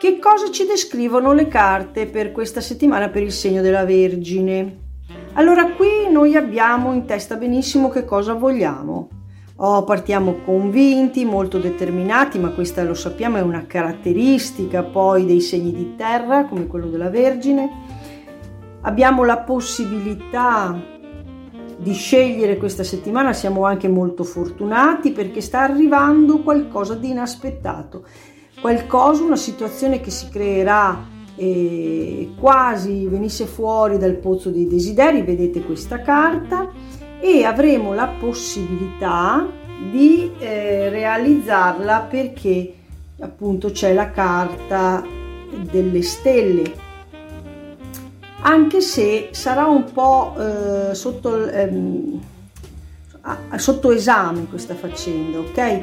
Che 0.00 0.18
cosa 0.18 0.50
ci 0.50 0.66
descrivono 0.66 1.32
le 1.32 1.46
carte 1.46 2.06
per 2.06 2.32
questa 2.32 2.60
settimana 2.60 3.08
per 3.08 3.22
il 3.22 3.30
segno 3.30 3.62
della 3.62 3.84
Vergine? 3.84 4.78
Allora 5.34 5.70
qui 5.74 6.10
noi 6.10 6.34
abbiamo 6.34 6.92
in 6.92 7.04
testa 7.04 7.36
benissimo 7.36 7.88
che 7.88 8.04
cosa 8.04 8.34
vogliamo. 8.34 9.08
Oh, 9.58 9.84
partiamo 9.84 10.40
convinti, 10.44 11.24
molto 11.24 11.58
determinati, 11.58 12.40
ma 12.40 12.48
questa 12.48 12.82
lo 12.82 12.94
sappiamo 12.94 13.36
è 13.36 13.42
una 13.42 13.64
caratteristica 13.64 14.82
poi 14.82 15.24
dei 15.24 15.40
segni 15.40 15.72
di 15.72 15.94
terra, 15.94 16.46
come 16.46 16.66
quello 16.66 16.88
della 16.88 17.10
Vergine. 17.10 17.70
Abbiamo 18.80 19.22
la 19.22 19.38
possibilità 19.38 20.96
di 21.78 21.92
scegliere 21.92 22.56
questa 22.56 22.82
settimana 22.82 23.32
siamo 23.32 23.64
anche 23.64 23.88
molto 23.88 24.24
fortunati 24.24 25.12
perché 25.12 25.40
sta 25.40 25.60
arrivando 25.60 26.42
qualcosa 26.42 26.94
di 26.94 27.10
inaspettato, 27.10 28.04
qualcosa, 28.60 29.22
una 29.22 29.36
situazione 29.36 30.00
che 30.00 30.10
si 30.10 30.28
creerà 30.28 31.06
eh, 31.36 32.30
quasi 32.38 33.06
venisse 33.06 33.46
fuori 33.46 33.96
dal 33.96 34.16
pozzo 34.16 34.50
dei 34.50 34.66
desideri, 34.66 35.22
vedete 35.22 35.62
questa 35.62 36.02
carta, 36.02 36.68
e 37.20 37.44
avremo 37.44 37.94
la 37.94 38.08
possibilità 38.18 39.46
di 39.90 40.32
eh, 40.38 40.88
realizzarla 40.88 42.06
perché 42.10 42.74
appunto 43.20 43.70
c'è 43.70 43.92
la 43.92 44.10
carta 44.10 45.04
delle 45.70 46.02
stelle 46.02 46.86
anche 48.40 48.80
se 48.80 49.30
sarà 49.32 49.66
un 49.66 49.90
po' 49.92 50.34
eh, 50.38 50.94
sotto, 50.94 51.48
ehm, 51.48 52.20
sotto 53.56 53.90
esame 53.90 54.46
questa 54.48 54.74
faccenda, 54.74 55.38
ok? 55.38 55.82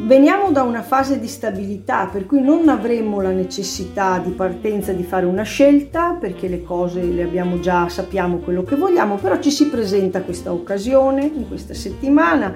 Veniamo 0.00 0.52
da 0.52 0.62
una 0.62 0.82
fase 0.82 1.18
di 1.18 1.26
stabilità 1.26 2.06
per 2.06 2.24
cui 2.24 2.40
non 2.40 2.68
avremo 2.68 3.20
la 3.20 3.32
necessità 3.32 4.20
di 4.20 4.30
partenza 4.30 4.92
di 4.92 5.02
fare 5.02 5.26
una 5.26 5.42
scelta 5.42 6.12
perché 6.12 6.46
le 6.46 6.62
cose 6.62 7.02
le 7.02 7.24
abbiamo 7.24 7.58
già, 7.58 7.88
sappiamo 7.88 8.36
quello 8.36 8.62
che 8.62 8.76
vogliamo, 8.76 9.16
però 9.16 9.40
ci 9.40 9.50
si 9.50 9.66
presenta 9.66 10.22
questa 10.22 10.52
occasione 10.52 11.24
in 11.24 11.48
questa 11.48 11.74
settimana, 11.74 12.54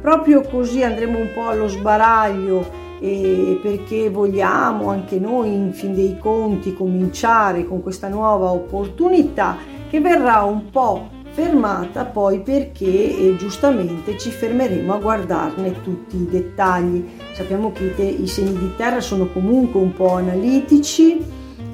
proprio 0.00 0.40
così 0.40 0.82
andremo 0.82 1.16
un 1.16 1.30
po' 1.32 1.46
allo 1.46 1.68
sbaraglio 1.68 2.89
e 3.00 3.58
perché 3.62 4.10
vogliamo 4.10 4.90
anche 4.90 5.18
noi 5.18 5.52
in 5.54 5.72
fin 5.72 5.94
dei 5.94 6.18
conti 6.18 6.74
cominciare 6.74 7.64
con 7.64 7.82
questa 7.82 8.08
nuova 8.08 8.50
opportunità 8.50 9.56
che 9.88 10.00
verrà 10.00 10.42
un 10.42 10.70
po' 10.70 11.18
fermata 11.32 12.04
poi 12.04 12.40
perché 12.40 12.86
eh, 12.86 13.36
giustamente 13.36 14.18
ci 14.18 14.30
fermeremo 14.30 14.92
a 14.92 14.98
guardarne 14.98 15.80
tutti 15.82 16.16
i 16.16 16.28
dettagli. 16.28 17.08
Sappiamo 17.32 17.72
che 17.72 18.02
i, 18.02 18.26
segni 18.26 18.58
di 18.58 18.72
terra 18.76 19.00
sono 19.00 19.26
comunque 19.28 19.80
un 19.80 19.92
po' 19.92 20.14
analitici, 20.14 21.18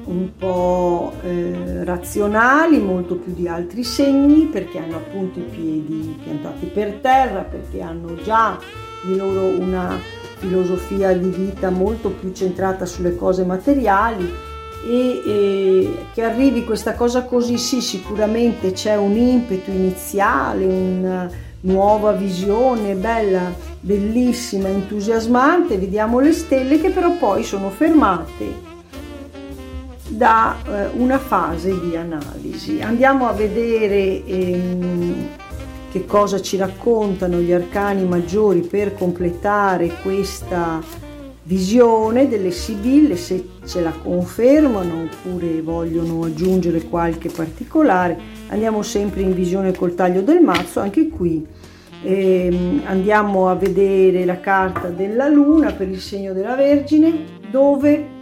un 0.05 0.29
po' 0.37 1.11
eh, 1.23 1.83
razionali, 1.83 2.79
molto 2.79 3.15
più 3.15 3.33
di 3.33 3.47
altri 3.47 3.83
segni 3.83 4.45
perché 4.45 4.77
hanno 4.77 4.97
appunto 4.97 5.39
i 5.39 5.43
piedi 5.43 6.17
piantati 6.23 6.67
per 6.67 6.99
terra, 7.01 7.41
perché 7.41 7.81
hanno 7.81 8.15
già 8.23 8.57
di 9.03 9.15
loro 9.15 9.59
una 9.59 9.97
filosofia 10.37 11.13
di 11.13 11.29
vita 11.29 11.69
molto 11.69 12.09
più 12.09 12.31
centrata 12.31 12.85
sulle 12.85 13.15
cose 13.15 13.43
materiali 13.43 14.31
e, 14.85 15.21
e, 15.25 15.97
che 16.13 16.23
arrivi 16.23 16.63
questa 16.63 16.93
cosa 16.93 17.23
così, 17.23 17.57
sì, 17.57 17.81
sicuramente 17.81 18.71
c'è 18.71 18.95
un 18.95 19.17
impeto 19.17 19.71
iniziale, 19.71 20.65
una 20.65 21.29
nuova 21.61 22.11
visione 22.11 22.93
bella, 22.93 23.53
bellissima, 23.79 24.69
entusiasmante, 24.69 25.77
vediamo 25.77 26.19
le 26.19 26.31
stelle 26.31 26.79
che 26.79 26.89
però 26.91 27.11
poi 27.17 27.43
sono 27.43 27.69
fermate 27.69 28.75
da 30.07 30.55
eh, 30.65 30.87
una 30.93 31.19
fase 31.19 31.77
di 31.81 31.95
analisi. 31.97 32.81
Andiamo 32.81 33.27
a 33.27 33.33
vedere 33.33 34.23
ehm, 34.25 35.27
che 35.97 36.05
cosa 36.05 36.39
ci 36.39 36.57
raccontano 36.57 37.39
gli 37.39 37.51
arcani 37.51 38.05
maggiori 38.05 38.61
per 38.61 38.93
completare 38.93 39.91
questa 40.03 40.79
visione 41.43 42.27
delle 42.27 42.51
sibille, 42.51 43.15
se 43.15 43.47
ce 43.65 43.81
la 43.81 43.91
confermano 43.91 45.03
oppure 45.03 45.61
vogliono 45.61 46.23
aggiungere 46.23 46.83
qualche 46.83 47.29
particolare. 47.29 48.17
Andiamo 48.49 48.83
sempre 48.83 49.21
in 49.21 49.33
visione 49.33 49.73
col 49.73 49.95
taglio 49.95 50.21
del 50.21 50.41
mazzo, 50.41 50.81
anche 50.81 51.07
qui 51.09 51.43
eh, 52.03 52.81
andiamo 52.83 53.49
a 53.49 53.55
vedere 53.55 54.23
la 54.23 54.39
carta 54.39 54.89
della 54.89 55.27
luna 55.27 55.71
per 55.71 55.87
il 55.87 55.99
segno 55.99 56.31
della 56.31 56.55
Vergine 56.55 57.35
dove 57.49 58.15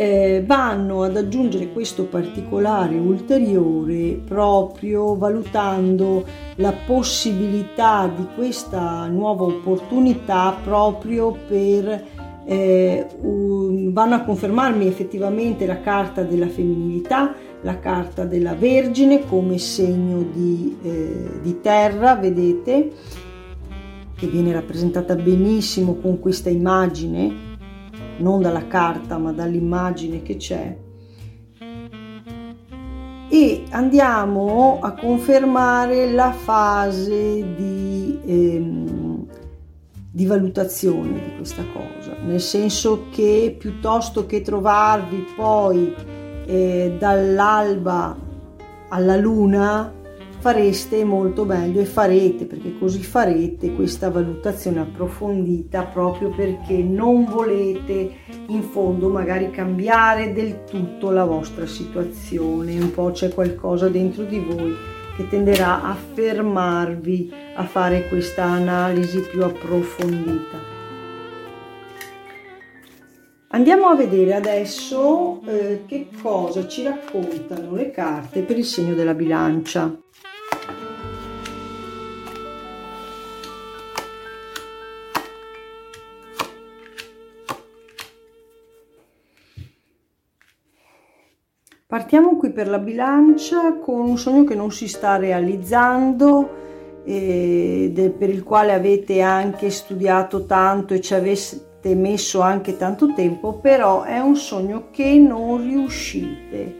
eh, 0.00 0.42
vanno 0.46 1.02
ad 1.02 1.14
aggiungere 1.14 1.72
questo 1.72 2.04
particolare 2.04 2.96
ulteriore 2.96 4.18
proprio 4.26 5.14
valutando 5.14 6.24
la 6.54 6.72
possibilità 6.86 8.10
di 8.16 8.26
questa 8.34 9.06
nuova 9.08 9.44
opportunità 9.44 10.56
proprio 10.64 11.36
per 11.46 12.02
eh, 12.46 13.06
un, 13.20 13.92
vanno 13.92 14.14
a 14.14 14.22
confermarmi 14.22 14.86
effettivamente 14.86 15.66
la 15.66 15.82
carta 15.82 16.22
della 16.22 16.48
femminilità, 16.48 17.34
la 17.60 17.78
carta 17.78 18.24
della 18.24 18.54
Vergine 18.54 19.26
come 19.26 19.58
segno 19.58 20.22
di, 20.32 20.78
eh, 20.82 21.40
di 21.42 21.60
terra, 21.60 22.16
vedete, 22.16 22.90
che 24.16 24.26
viene 24.28 24.50
rappresentata 24.54 25.14
benissimo 25.14 25.96
con 25.96 26.18
questa 26.18 26.48
immagine 26.48 27.49
non 28.20 28.40
dalla 28.40 28.66
carta 28.66 29.18
ma 29.18 29.32
dall'immagine 29.32 30.22
che 30.22 30.36
c'è. 30.36 30.76
E 33.32 33.64
andiamo 33.70 34.78
a 34.80 34.92
confermare 34.94 36.10
la 36.10 36.32
fase 36.32 37.54
di, 37.54 38.18
ehm, 38.24 39.26
di 40.10 40.26
valutazione 40.26 41.12
di 41.12 41.36
questa 41.36 41.62
cosa, 41.72 42.16
nel 42.24 42.40
senso 42.40 43.06
che 43.10 43.54
piuttosto 43.56 44.26
che 44.26 44.40
trovarvi 44.42 45.24
poi 45.36 45.94
eh, 46.46 46.96
dall'alba 46.98 48.16
alla 48.88 49.16
luna 49.16 49.98
fareste 50.40 51.04
molto 51.04 51.44
meglio 51.44 51.82
e 51.82 51.84
farete 51.84 52.46
perché 52.46 52.78
così 52.78 53.02
farete 53.02 53.74
questa 53.74 54.10
valutazione 54.10 54.80
approfondita 54.80 55.82
proprio 55.82 56.30
perché 56.30 56.78
non 56.78 57.26
volete 57.26 58.10
in 58.46 58.62
fondo 58.62 59.10
magari 59.10 59.50
cambiare 59.50 60.32
del 60.32 60.64
tutto 60.64 61.10
la 61.10 61.26
vostra 61.26 61.66
situazione 61.66 62.80
un 62.80 62.90
po' 62.90 63.10
c'è 63.10 63.28
qualcosa 63.34 63.90
dentro 63.90 64.24
di 64.24 64.38
voi 64.38 64.74
che 65.14 65.28
tenderà 65.28 65.82
a 65.82 65.94
fermarvi 65.94 67.32
a 67.56 67.64
fare 67.64 68.08
questa 68.08 68.44
analisi 68.44 69.20
più 69.20 69.44
approfondita 69.44 70.70
Andiamo 73.52 73.86
a 73.86 73.96
vedere 73.96 74.32
adesso 74.36 75.42
eh, 75.44 75.82
che 75.84 76.06
cosa 76.22 76.68
ci 76.68 76.84
raccontano 76.84 77.74
le 77.74 77.90
carte 77.90 78.42
per 78.42 78.56
il 78.56 78.64
segno 78.64 78.94
della 78.94 79.12
bilancia. 79.12 79.92
Partiamo 91.90 92.36
qui 92.36 92.52
per 92.52 92.68
la 92.68 92.78
bilancia 92.78 93.78
con 93.78 93.98
un 93.98 94.16
sogno 94.16 94.44
che 94.44 94.54
non 94.54 94.70
si 94.70 94.86
sta 94.86 95.16
realizzando, 95.16 96.48
eh, 97.02 98.14
per 98.16 98.30
il 98.30 98.44
quale 98.44 98.72
avete 98.72 99.20
anche 99.22 99.70
studiato 99.70 100.46
tanto 100.46 100.94
e 100.94 101.00
ci 101.00 101.14
avete 101.14 101.96
messo 101.96 102.42
anche 102.42 102.76
tanto 102.76 103.12
tempo, 103.12 103.54
però 103.54 104.04
è 104.04 104.20
un 104.20 104.36
sogno 104.36 104.90
che 104.92 105.18
non 105.18 105.62
riuscite, 105.62 106.76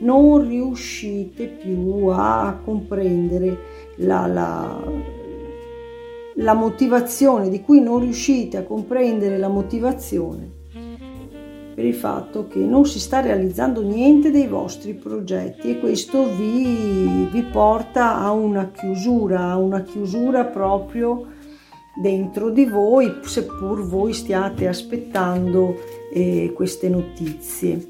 non 0.00 0.46
riuscite 0.46 1.46
più 1.46 2.08
a 2.08 2.60
comprendere 2.62 3.58
la, 3.96 4.26
la, 4.26 4.84
la 6.34 6.52
motivazione, 6.52 7.48
di 7.48 7.62
cui 7.62 7.80
non 7.80 8.00
riuscite 8.00 8.58
a 8.58 8.64
comprendere 8.64 9.38
la 9.38 9.48
motivazione 9.48 10.60
per 11.74 11.84
il 11.84 11.94
fatto 11.94 12.46
che 12.48 12.58
non 12.58 12.86
si 12.86 13.00
sta 13.00 13.20
realizzando 13.20 13.82
niente 13.82 14.30
dei 14.30 14.46
vostri 14.46 14.94
progetti 14.94 15.70
e 15.70 15.80
questo 15.80 16.34
vi, 16.34 17.28
vi 17.30 17.42
porta 17.42 18.18
a 18.18 18.30
una 18.32 18.70
chiusura, 18.70 19.50
a 19.50 19.56
una 19.56 19.82
chiusura 19.82 20.44
proprio 20.44 21.28
dentro 21.94 22.50
di 22.50 22.64
voi, 22.64 23.20
seppur 23.22 23.86
voi 23.86 24.12
stiate 24.12 24.68
aspettando 24.68 25.76
eh, 26.12 26.52
queste 26.54 26.88
notizie. 26.88 27.88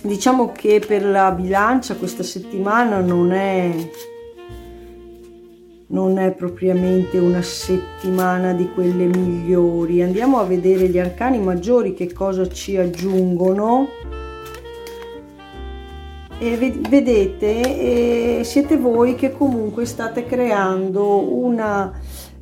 Diciamo 0.00 0.52
che 0.52 0.82
per 0.86 1.04
la 1.04 1.30
bilancia 1.30 1.96
questa 1.96 2.22
settimana 2.22 3.00
non 3.00 3.32
è 3.32 3.72
non 5.88 6.18
è 6.18 6.32
propriamente 6.32 7.18
una 7.18 7.42
settimana 7.42 8.52
di 8.52 8.70
quelle 8.72 9.06
migliori. 9.06 10.02
Andiamo 10.02 10.38
a 10.38 10.44
vedere 10.44 10.88
gli 10.88 10.98
arcani 10.98 11.38
maggiori 11.38 11.94
che 11.94 12.12
cosa 12.12 12.48
ci 12.48 12.76
aggiungono. 12.76 13.88
E 16.38 16.56
vedete, 16.88 18.38
eh, 18.38 18.44
siete 18.44 18.76
voi 18.76 19.14
che 19.14 19.32
comunque 19.32 19.84
state 19.84 20.24
creando 20.24 21.32
una 21.32 21.92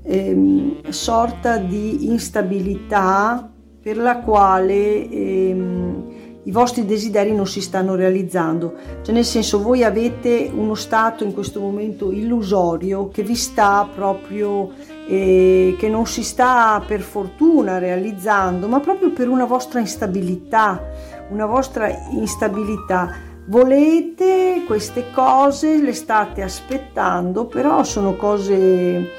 eh, 0.02 0.80
sorta 0.88 1.58
di 1.58 2.06
instabilità 2.06 3.52
per 3.80 3.96
la 3.96 4.18
quale 4.18 5.08
eh, 5.08 6.11
i 6.44 6.50
vostri 6.50 6.84
desideri 6.84 7.32
non 7.32 7.46
si 7.46 7.60
stanno 7.60 7.94
realizzando, 7.94 8.74
cioè 9.02 9.14
nel 9.14 9.24
senso 9.24 9.62
voi 9.62 9.84
avete 9.84 10.50
uno 10.52 10.74
stato 10.74 11.22
in 11.22 11.32
questo 11.32 11.60
momento 11.60 12.10
illusorio 12.10 13.10
che 13.10 13.22
vi 13.22 13.36
sta 13.36 13.88
proprio, 13.94 14.70
eh, 15.06 15.76
che 15.78 15.88
non 15.88 16.06
si 16.06 16.24
sta 16.24 16.82
per 16.84 17.00
fortuna 17.00 17.78
realizzando, 17.78 18.66
ma 18.66 18.80
proprio 18.80 19.12
per 19.12 19.28
una 19.28 19.44
vostra 19.44 19.78
instabilità, 19.78 20.82
una 21.30 21.46
vostra 21.46 21.88
instabilità. 22.10 23.30
Volete 23.44 24.62
queste 24.66 25.12
cose, 25.12 25.80
le 25.80 25.92
state 25.92 26.42
aspettando, 26.42 27.46
però 27.46 27.84
sono 27.84 28.16
cose 28.16 29.10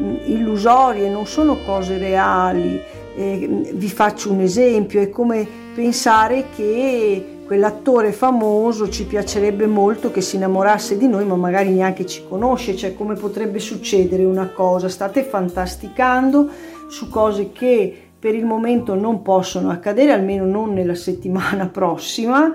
mm, 0.00 0.16
illusorie, 0.24 1.10
non 1.10 1.26
sono 1.26 1.58
cose 1.64 1.98
reali. 1.98 2.80
Eh, 3.20 3.68
vi 3.74 3.88
faccio 3.90 4.32
un 4.32 4.40
esempio, 4.40 4.98
è 5.02 5.10
come 5.10 5.46
pensare 5.74 6.46
che 6.56 7.42
quell'attore 7.44 8.12
famoso 8.12 8.88
ci 8.88 9.04
piacerebbe 9.04 9.66
molto 9.66 10.10
che 10.10 10.22
si 10.22 10.36
innamorasse 10.36 10.96
di 10.96 11.06
noi 11.06 11.26
ma 11.26 11.36
magari 11.36 11.68
neanche 11.68 12.06
ci 12.06 12.22
conosce, 12.26 12.74
cioè 12.74 12.94
come 12.94 13.16
potrebbe 13.16 13.58
succedere 13.58 14.24
una 14.24 14.48
cosa, 14.48 14.88
state 14.88 15.22
fantasticando 15.22 16.48
su 16.88 17.10
cose 17.10 17.52
che 17.52 17.94
per 18.18 18.34
il 18.34 18.46
momento 18.46 18.94
non 18.94 19.20
possono 19.20 19.68
accadere, 19.68 20.12
almeno 20.12 20.46
non 20.46 20.72
nella 20.72 20.94
settimana 20.94 21.68
prossima 21.70 22.54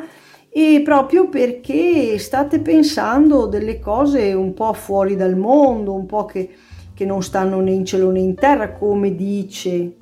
e 0.49 0.81
proprio 0.83 1.29
perché 1.29 2.17
state 2.17 2.57
pensando 2.57 3.45
delle 3.45 3.79
cose 3.79 4.33
un 4.33 4.55
po' 4.55 4.73
fuori 4.73 5.15
dal 5.15 5.37
mondo, 5.37 5.93
un 5.93 6.07
po' 6.07 6.25
che, 6.25 6.49
che 6.91 7.05
non 7.05 7.21
stanno 7.21 7.59
né 7.59 7.69
in 7.69 7.85
cielo 7.85 8.09
né 8.09 8.21
in 8.21 8.33
terra, 8.33 8.71
come 8.71 9.13
dice 9.15 9.97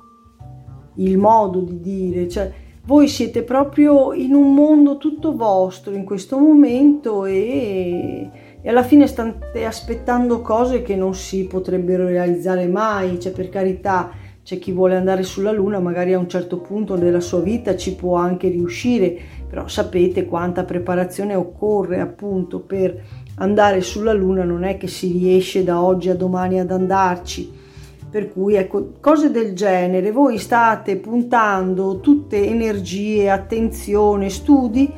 il 0.96 1.18
modo 1.18 1.60
di 1.60 1.80
dire, 1.80 2.28
cioè 2.28 2.52
voi 2.86 3.08
siete 3.08 3.42
proprio 3.42 4.12
in 4.12 4.34
un 4.34 4.52
mondo 4.52 4.98
tutto 4.98 5.34
vostro 5.34 5.94
in 5.94 6.04
questo 6.04 6.38
momento 6.38 7.24
e, 7.24 8.30
e, 8.60 8.68
alla 8.68 8.82
fine 8.82 9.06
state 9.06 9.64
aspettando 9.64 10.42
cose 10.42 10.82
che 10.82 10.94
non 10.94 11.14
si 11.14 11.46
potrebbero 11.46 12.06
realizzare 12.06 12.66
mai, 12.66 13.18
cioè 13.18 13.32
per 13.32 13.48
carità 13.48 14.10
c'è 14.42 14.58
chi 14.58 14.72
vuole 14.72 14.96
andare 14.96 15.22
sulla 15.22 15.50
luna, 15.50 15.80
magari 15.80 16.12
a 16.12 16.18
un 16.18 16.28
certo 16.28 16.58
punto 16.58 16.96
della 16.96 17.20
sua 17.20 17.40
vita 17.40 17.74
ci 17.74 17.94
può 17.94 18.16
anche 18.16 18.50
riuscire, 18.50 19.16
però 19.48 19.66
sapete 19.66 20.26
quanta 20.26 20.64
preparazione 20.64 21.34
occorre 21.34 22.00
appunto 22.00 22.60
per 22.60 23.02
andare 23.36 23.80
sulla 23.80 24.12
luna, 24.12 24.44
non 24.44 24.62
è 24.62 24.76
che 24.76 24.88
si 24.88 25.10
riesce 25.10 25.64
da 25.64 25.82
oggi 25.82 26.10
a 26.10 26.14
domani 26.14 26.60
ad 26.60 26.70
andarci 26.70 27.62
per 28.14 28.30
cui 28.30 28.54
ecco, 28.54 28.92
cose 29.00 29.32
del 29.32 29.54
genere, 29.54 30.12
voi 30.12 30.38
state 30.38 30.98
puntando 30.98 31.98
tutte 31.98 32.46
energie, 32.46 33.28
attenzione, 33.28 34.30
studi 34.30 34.88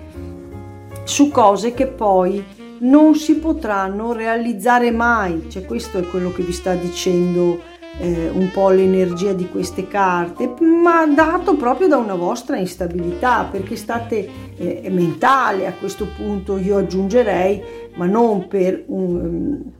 su 1.03 1.31
cose 1.31 1.73
che 1.73 1.87
poi 1.87 2.45
non 2.81 3.15
si 3.15 3.37
potranno 3.37 4.13
realizzare 4.13 4.91
mai. 4.91 5.47
Cioè, 5.49 5.65
questo 5.65 5.97
è 5.97 6.03
quello 6.03 6.31
che 6.31 6.43
vi 6.43 6.53
sta 6.53 6.75
dicendo 6.75 7.59
eh, 8.01 8.29
un 8.35 8.51
po' 8.53 8.69
l'energia 8.69 9.33
di 9.33 9.49
queste 9.49 9.89
carte, 9.89 10.53
ma 10.61 11.07
dato 11.07 11.57
proprio 11.57 11.89
da 11.89 11.97
una 11.97 12.17
vostra 12.17 12.59
instabilità, 12.59 13.49
perché 13.51 13.77
state 13.77 14.29
eh, 14.59 14.91
mentale 14.91 15.67
a 15.67 15.73
questo 15.73 16.07
punto, 16.15 16.59
io 16.59 16.77
aggiungerei, 16.77 17.63
ma 17.95 18.05
non 18.05 18.47
per 18.47 18.85
un 18.89 19.76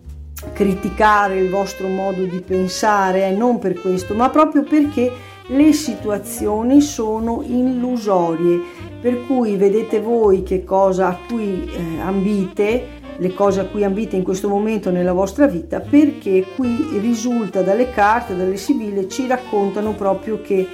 criticare 0.53 1.39
il 1.39 1.51
vostro 1.51 1.89
modo 1.89 2.25
di 2.25 2.41
pensare, 2.41 3.27
eh, 3.27 3.33
non 3.33 3.59
per 3.59 3.81
questo, 3.81 4.15
ma 4.15 4.29
proprio 4.31 4.63
perché 4.63 5.11
le 5.49 5.73
situazioni 5.73 6.81
sono 6.81 7.43
illusorie, 7.47 8.61
per 9.01 9.25
cui 9.27 9.57
vedete 9.57 10.01
voi 10.01 10.43
che 10.43 10.65
cosa 10.65 11.09
a 11.09 11.19
cui 11.29 11.71
eh, 11.71 12.01
ambite, 12.01 12.95
le 13.19 13.33
cose 13.33 13.61
a 13.61 13.65
cui 13.65 13.85
ambite 13.85 14.17
in 14.17 14.25
questo 14.25 14.49
momento 14.49 14.91
nella 14.91 15.13
vostra 15.13 15.47
vita, 15.47 15.81
perché 15.81 16.45
qui 16.55 16.99
risulta 17.01 17.63
dalle 17.63 17.91
carte, 17.91 18.37
dalle 18.37 18.57
sibille, 18.57 19.09
ci 19.09 19.27
raccontano 19.27 19.93
proprio 19.93 20.43
che 20.43 20.67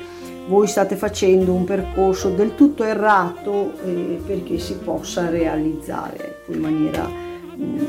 voi 0.49 0.67
state 0.67 0.97
facendo 0.97 1.53
un 1.53 1.65
percorso 1.65 2.31
del 2.31 2.57
tutto 2.57 2.83
errato 2.83 3.75
eh, 3.85 4.21
perché 4.27 4.59
si 4.59 4.75
possa 4.75 5.29
realizzare 5.29 6.41
in 6.49 6.59
maniera 6.59 7.07
mh, 7.07 7.63
mm, 7.63 7.85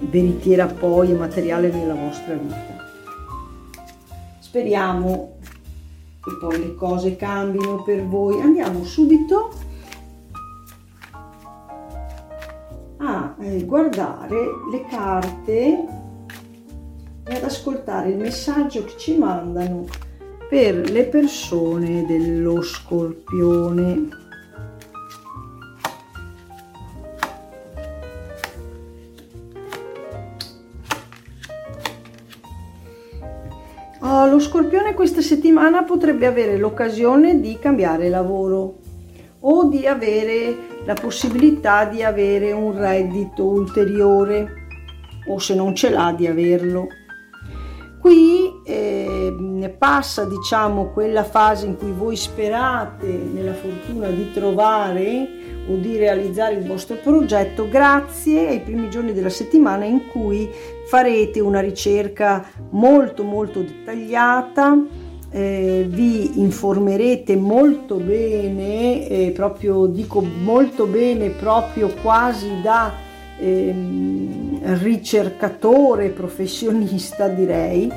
veritiera 0.00 0.66
poi 0.66 1.10
e 1.10 1.14
materiale 1.14 1.70
nella 1.70 1.94
vostra 1.94 2.34
vita. 2.34 2.88
Speriamo 4.38 5.36
che 6.22 6.36
poi 6.38 6.58
le 6.58 6.74
cose 6.74 7.16
cambino 7.16 7.82
per 7.82 8.04
voi. 8.04 8.40
Andiamo 8.40 8.84
subito 8.84 9.52
a 12.98 13.34
eh, 13.38 13.64
guardare 13.64 14.36
le 14.70 14.84
carte 14.86 15.84
e 17.24 17.34
ad 17.34 17.44
ascoltare 17.44 18.10
il 18.10 18.18
messaggio 18.18 18.84
che 18.84 18.96
ci 18.96 19.16
mandano 19.16 19.86
per 20.48 20.90
le 20.90 21.04
persone 21.04 22.04
dello 22.06 22.60
scorpione. 22.60 24.08
Oh, 34.02 34.24
lo 34.24 34.38
scorpione 34.38 34.94
questa 34.94 35.20
settimana 35.20 35.82
potrebbe 35.84 36.24
avere 36.24 36.56
l'occasione 36.56 37.38
di 37.38 37.58
cambiare 37.58 38.08
lavoro 38.08 38.78
o 39.40 39.64
di 39.68 39.86
avere 39.86 40.56
la 40.86 40.94
possibilità 40.94 41.84
di 41.84 42.02
avere 42.02 42.52
un 42.52 42.74
reddito 42.78 43.44
ulteriore 43.44 44.68
o 45.28 45.38
se 45.38 45.54
non 45.54 45.74
ce 45.74 45.90
l'ha 45.90 46.14
di 46.16 46.26
averlo. 46.26 46.86
Qui 48.00 48.62
eh, 48.64 49.74
passa 49.76 50.24
diciamo 50.24 50.86
quella 50.92 51.22
fase 51.22 51.66
in 51.66 51.76
cui 51.76 51.92
voi 51.92 52.16
sperate 52.16 53.06
nella 53.06 53.52
fortuna 53.52 54.08
di 54.08 54.32
trovare 54.32 55.28
o 55.68 55.76
di 55.76 55.98
realizzare 55.98 56.54
il 56.54 56.66
vostro 56.66 56.96
progetto 56.96 57.68
grazie 57.68 58.48
ai 58.48 58.60
primi 58.60 58.88
giorni 58.88 59.12
della 59.12 59.28
settimana 59.28 59.84
in 59.84 60.08
cui 60.08 60.48
farete 60.90 61.38
una 61.38 61.60
ricerca 61.60 62.44
molto 62.70 63.22
molto 63.22 63.60
dettagliata 63.60 64.76
eh, 65.30 65.86
vi 65.88 66.40
informerete 66.40 67.36
molto 67.36 67.94
bene 67.94 69.06
eh, 69.06 69.30
proprio 69.30 69.86
dico 69.86 70.20
molto 70.20 70.86
bene 70.86 71.28
proprio 71.28 71.94
quasi 72.02 72.60
da 72.60 72.92
ehm, 73.38 74.78
ricercatore 74.82 76.08
professionista 76.08 77.28
direi, 77.28 77.88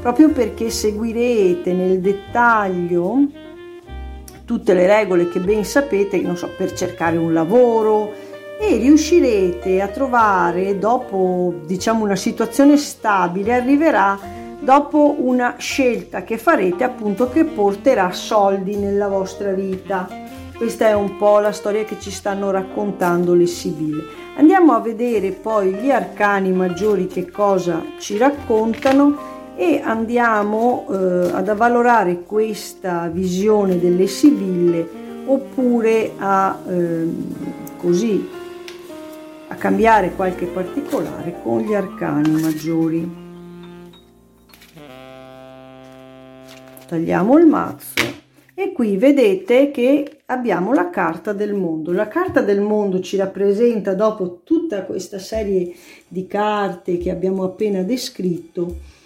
proprio 0.00 0.30
perché 0.30 0.70
seguirete 0.70 1.72
nel 1.72 2.00
dettaglio 2.00 3.26
tutte 4.44 4.74
le 4.74 4.86
regole 4.88 5.28
che 5.28 5.38
ben 5.38 5.64
sapete, 5.64 6.20
non 6.20 6.36
so, 6.36 6.50
per 6.56 6.72
cercare 6.72 7.16
un 7.16 7.32
lavoro 7.32 8.10
e 8.62 8.76
riuscirete 8.76 9.80
a 9.80 9.88
trovare 9.88 10.78
dopo, 10.78 11.62
diciamo, 11.64 12.04
una 12.04 12.14
situazione 12.14 12.76
stabile, 12.76 13.54
arriverà 13.54 14.18
dopo 14.60 15.16
una 15.18 15.54
scelta 15.56 16.24
che 16.24 16.36
farete 16.36 16.84
appunto 16.84 17.30
che 17.30 17.44
porterà 17.44 18.12
soldi 18.12 18.76
nella 18.76 19.08
vostra 19.08 19.52
vita. 19.52 20.06
Questa 20.54 20.88
è 20.88 20.92
un 20.92 21.16
po' 21.16 21.38
la 21.38 21.52
storia 21.52 21.84
che 21.84 21.98
ci 21.98 22.10
stanno 22.10 22.50
raccontando 22.50 23.32
le 23.32 23.46
Sibille. 23.46 24.02
Andiamo 24.36 24.74
a 24.74 24.80
vedere 24.80 25.30
poi 25.30 25.72
gli 25.72 25.90
arcani 25.90 26.52
maggiori 26.52 27.06
che 27.06 27.30
cosa 27.30 27.82
ci 27.98 28.18
raccontano 28.18 29.38
e 29.56 29.80
andiamo 29.82 30.86
eh, 30.90 30.94
ad 31.32 31.48
avvalorare 31.48 32.24
questa 32.24 33.08
visione 33.10 33.80
delle 33.80 34.06
Sibille 34.06 34.86
oppure 35.24 36.12
a 36.18 36.58
eh, 36.68 37.08
così 37.78 38.38
a 39.50 39.56
cambiare 39.56 40.14
qualche 40.14 40.46
particolare 40.46 41.34
con 41.42 41.60
gli 41.62 41.74
arcani 41.74 42.40
maggiori. 42.40 43.28
Tagliamo 46.86 47.36
il 47.36 47.46
mazzo 47.46 48.00
e 48.54 48.72
qui 48.72 48.96
vedete 48.96 49.72
che 49.72 50.20
abbiamo 50.26 50.72
la 50.72 50.88
carta 50.88 51.32
del 51.32 51.54
mondo. 51.54 51.90
La 51.92 52.06
carta 52.06 52.42
del 52.42 52.60
mondo 52.60 53.00
ci 53.00 53.16
rappresenta 53.16 53.94
dopo 53.94 54.42
tutta 54.44 54.84
questa 54.84 55.18
serie 55.18 55.74
di 56.06 56.28
carte 56.28 56.98
che 56.98 57.10
abbiamo 57.10 57.42
appena 57.42 57.82
descritto 57.82 58.98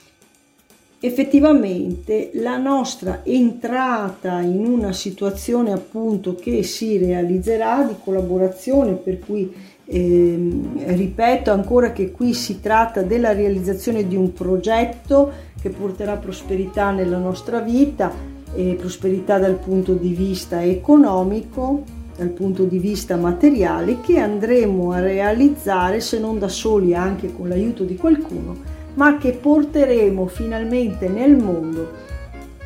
effettivamente 1.04 2.30
la 2.35 2.57
nostra 2.57 3.20
entrata 3.24 4.40
in 4.40 4.64
una 4.64 4.92
situazione 4.94 5.70
appunto 5.70 6.35
che 6.35 6.62
si 6.62 6.96
realizzerà 6.96 7.85
di 7.85 7.94
collaborazione 8.02 8.94
per 8.94 9.18
cui 9.18 9.52
eh, 9.87 10.51
ripeto 10.87 11.51
ancora 11.51 11.92
che 11.92 12.11
qui 12.11 12.33
si 12.33 12.61
tratta 12.61 13.03
della 13.03 13.33
realizzazione 13.33 14.07
di 14.07 14.16
un 14.16 14.33
progetto 14.33 15.33
che 15.61 15.70
porterà 15.70 16.16
prosperità 16.16 16.90
nella 16.90 17.18
nostra 17.18 17.61
vita 17.61 18.12
e 18.55 18.77
prosperità 18.79 19.38
dal 19.38 19.57
punto 19.57 19.94
di 19.94 20.14
vista 20.14 20.62
economico, 20.62 21.83
dal 22.16 22.29
punto 22.29 22.64
di 22.64 22.79
vista 22.79 23.16
materiale 23.16 24.01
che 24.01 24.18
andremo 24.18 24.92
a 24.92 25.01
realizzare 25.01 26.01
se 26.01 26.18
non 26.18 26.38
da 26.38 26.49
soli 26.49 26.94
anche 26.94 27.33
con 27.35 27.49
l'aiuto 27.49 27.85
di 27.85 27.97
qualcuno, 27.97 28.57
ma 28.94 29.18
che 29.18 29.33
porteremo 29.33 30.27
finalmente 30.27 31.09
nel 31.09 31.37
mondo 31.37 32.12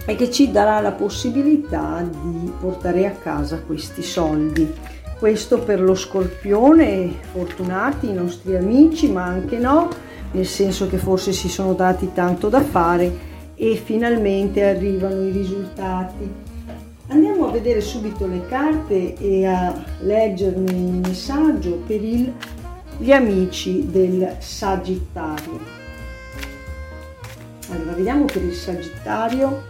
e 0.05 0.15
che 0.15 0.31
ci 0.31 0.51
darà 0.51 0.81
la 0.81 0.93
possibilità 0.93 2.03
di 2.03 2.53
portare 2.61 3.07
a 3.07 3.11
casa 3.11 3.61
questi 3.61 4.03
soldi. 4.03 4.97
Questo 5.19 5.59
per 5.59 5.81
lo 5.81 5.97
scorpione, 5.97 7.13
fortunati 7.33 8.09
i 8.09 8.15
nostri 8.15 8.55
amici, 8.55 9.11
ma 9.11 9.25
anche 9.25 9.59
no, 9.59 9.89
nel 10.31 10.47
senso 10.47 10.87
che 10.87 10.97
forse 10.97 11.33
si 11.33 11.49
sono 11.49 11.75
dati 11.75 12.11
tanto 12.15 12.49
da 12.49 12.61
fare 12.61 13.27
e 13.57 13.75
finalmente 13.75 14.63
arrivano 14.63 15.27
i 15.27 15.33
risultati. 15.33 16.31
Andiamo 17.09 17.49
a 17.49 17.51
vedere 17.51 17.81
subito 17.81 18.29
le 18.29 18.47
carte 18.47 19.15
e 19.17 19.45
a 19.45 19.85
leggerne 20.03 20.71
il 20.71 21.01
messaggio 21.09 21.83
per 21.85 22.01
il, 22.01 22.33
gli 22.99 23.11
amici 23.11 23.91
del 23.91 24.37
Sagittario. 24.39 25.59
Allora, 27.71 27.93
vediamo 27.93 28.25
per 28.27 28.45
il 28.45 28.55
Sagittario 28.55 29.65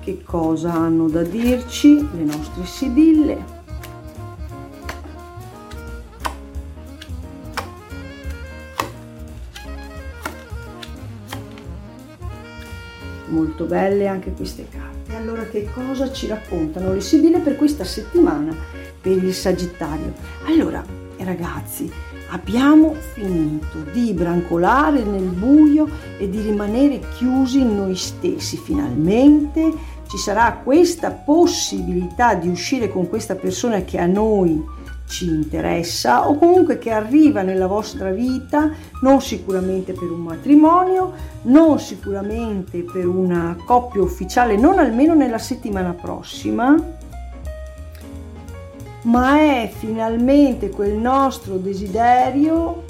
che 0.00 0.22
cosa 0.24 0.72
hanno 0.72 1.06
da 1.08 1.22
dirci 1.22 1.96
le 2.16 2.24
nostre 2.24 2.64
sibille. 2.64 3.51
Molto 13.32 13.64
belle 13.64 14.06
anche 14.06 14.32
queste 14.32 14.66
carte. 14.68 15.16
Allora 15.16 15.44
che 15.44 15.68
cosa 15.72 16.12
ci 16.12 16.26
raccontano 16.26 16.92
le 16.92 17.00
Sibille 17.00 17.40
per 17.40 17.56
questa 17.56 17.84
settimana 17.84 18.54
per 19.00 19.22
il 19.22 19.34
Sagittario? 19.34 20.12
Allora 20.46 20.84
ragazzi 21.18 21.90
abbiamo 22.30 22.94
finito 22.94 23.78
di 23.92 24.12
brancolare 24.12 25.02
nel 25.02 25.22
buio 25.22 25.88
e 26.18 26.28
di 26.28 26.40
rimanere 26.40 27.00
chiusi 27.16 27.60
in 27.60 27.76
noi 27.76 27.96
stessi. 27.96 28.56
Finalmente 28.56 29.72
ci 30.08 30.18
sarà 30.18 30.60
questa 30.62 31.10
possibilità 31.10 32.34
di 32.34 32.48
uscire 32.48 32.90
con 32.90 33.08
questa 33.08 33.34
persona 33.34 33.82
che 33.82 33.98
a 33.98 34.06
noi 34.06 34.62
ci 35.12 35.26
interessa 35.26 36.26
o 36.26 36.36
comunque 36.38 36.78
che 36.78 36.90
arriva 36.90 37.42
nella 37.42 37.66
vostra 37.66 38.10
vita 38.10 38.70
non 39.02 39.20
sicuramente 39.20 39.92
per 39.92 40.10
un 40.10 40.20
matrimonio, 40.20 41.12
non 41.42 41.78
sicuramente 41.78 42.82
per 42.82 43.06
una 43.06 43.54
coppia 43.66 44.00
ufficiale, 44.00 44.56
non 44.56 44.78
almeno 44.78 45.14
nella 45.14 45.38
settimana 45.38 45.92
prossima, 45.92 46.74
ma 49.02 49.36
è 49.36 49.70
finalmente 49.76 50.70
quel 50.70 50.94
nostro 50.94 51.56
desiderio 51.56 52.84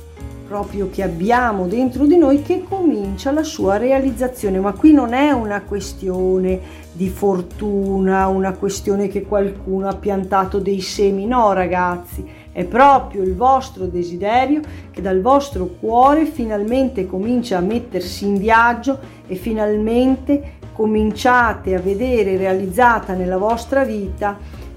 proprio 0.53 0.91
che 0.91 1.03
abbiamo 1.03 1.67
dentro 1.67 2.05
di 2.05 2.19
noi 2.19 2.43
che 2.43 2.63
comincia 2.63 3.33
la 3.33 3.43
sua 3.43 3.79
realizzazione. 3.79 4.61
Ma 4.61 4.73
qui 4.73 4.93
non 4.93 5.15
è 5.15 5.31
una 5.31 5.63
questione 5.63 6.61
di 6.93 7.09
fortuna, 7.09 8.27
una 8.27 8.53
questione 8.53 9.09
che 9.09 9.23
qualcuno 9.23 9.89
ha 9.89 9.97
piantato 9.97 10.59
dei 10.59 10.83
semi, 10.83 11.25
no 11.25 11.55
ragazzi, 11.55 12.23
è 12.53 12.65
proprio 12.65 13.23
il 13.23 13.35
vostro 13.35 13.87
desiderio 13.87 14.61
che 14.91 15.01
dal 15.01 15.23
vostro 15.23 15.65
cuore 15.81 16.27
finalmente 16.27 17.07
comincia 17.07 17.57
a 17.57 17.63
mettersi 17.63 18.27
in 18.27 18.37
viaggio 18.37 18.99
e 19.27 19.37
finalmente 19.37 20.59
cominciate 20.73 21.75
a 21.75 21.81
vedere 21.81 22.37
realizzata 22.37 23.15
nella 23.15 23.39
vostra 23.39 23.85
vita 23.85 24.37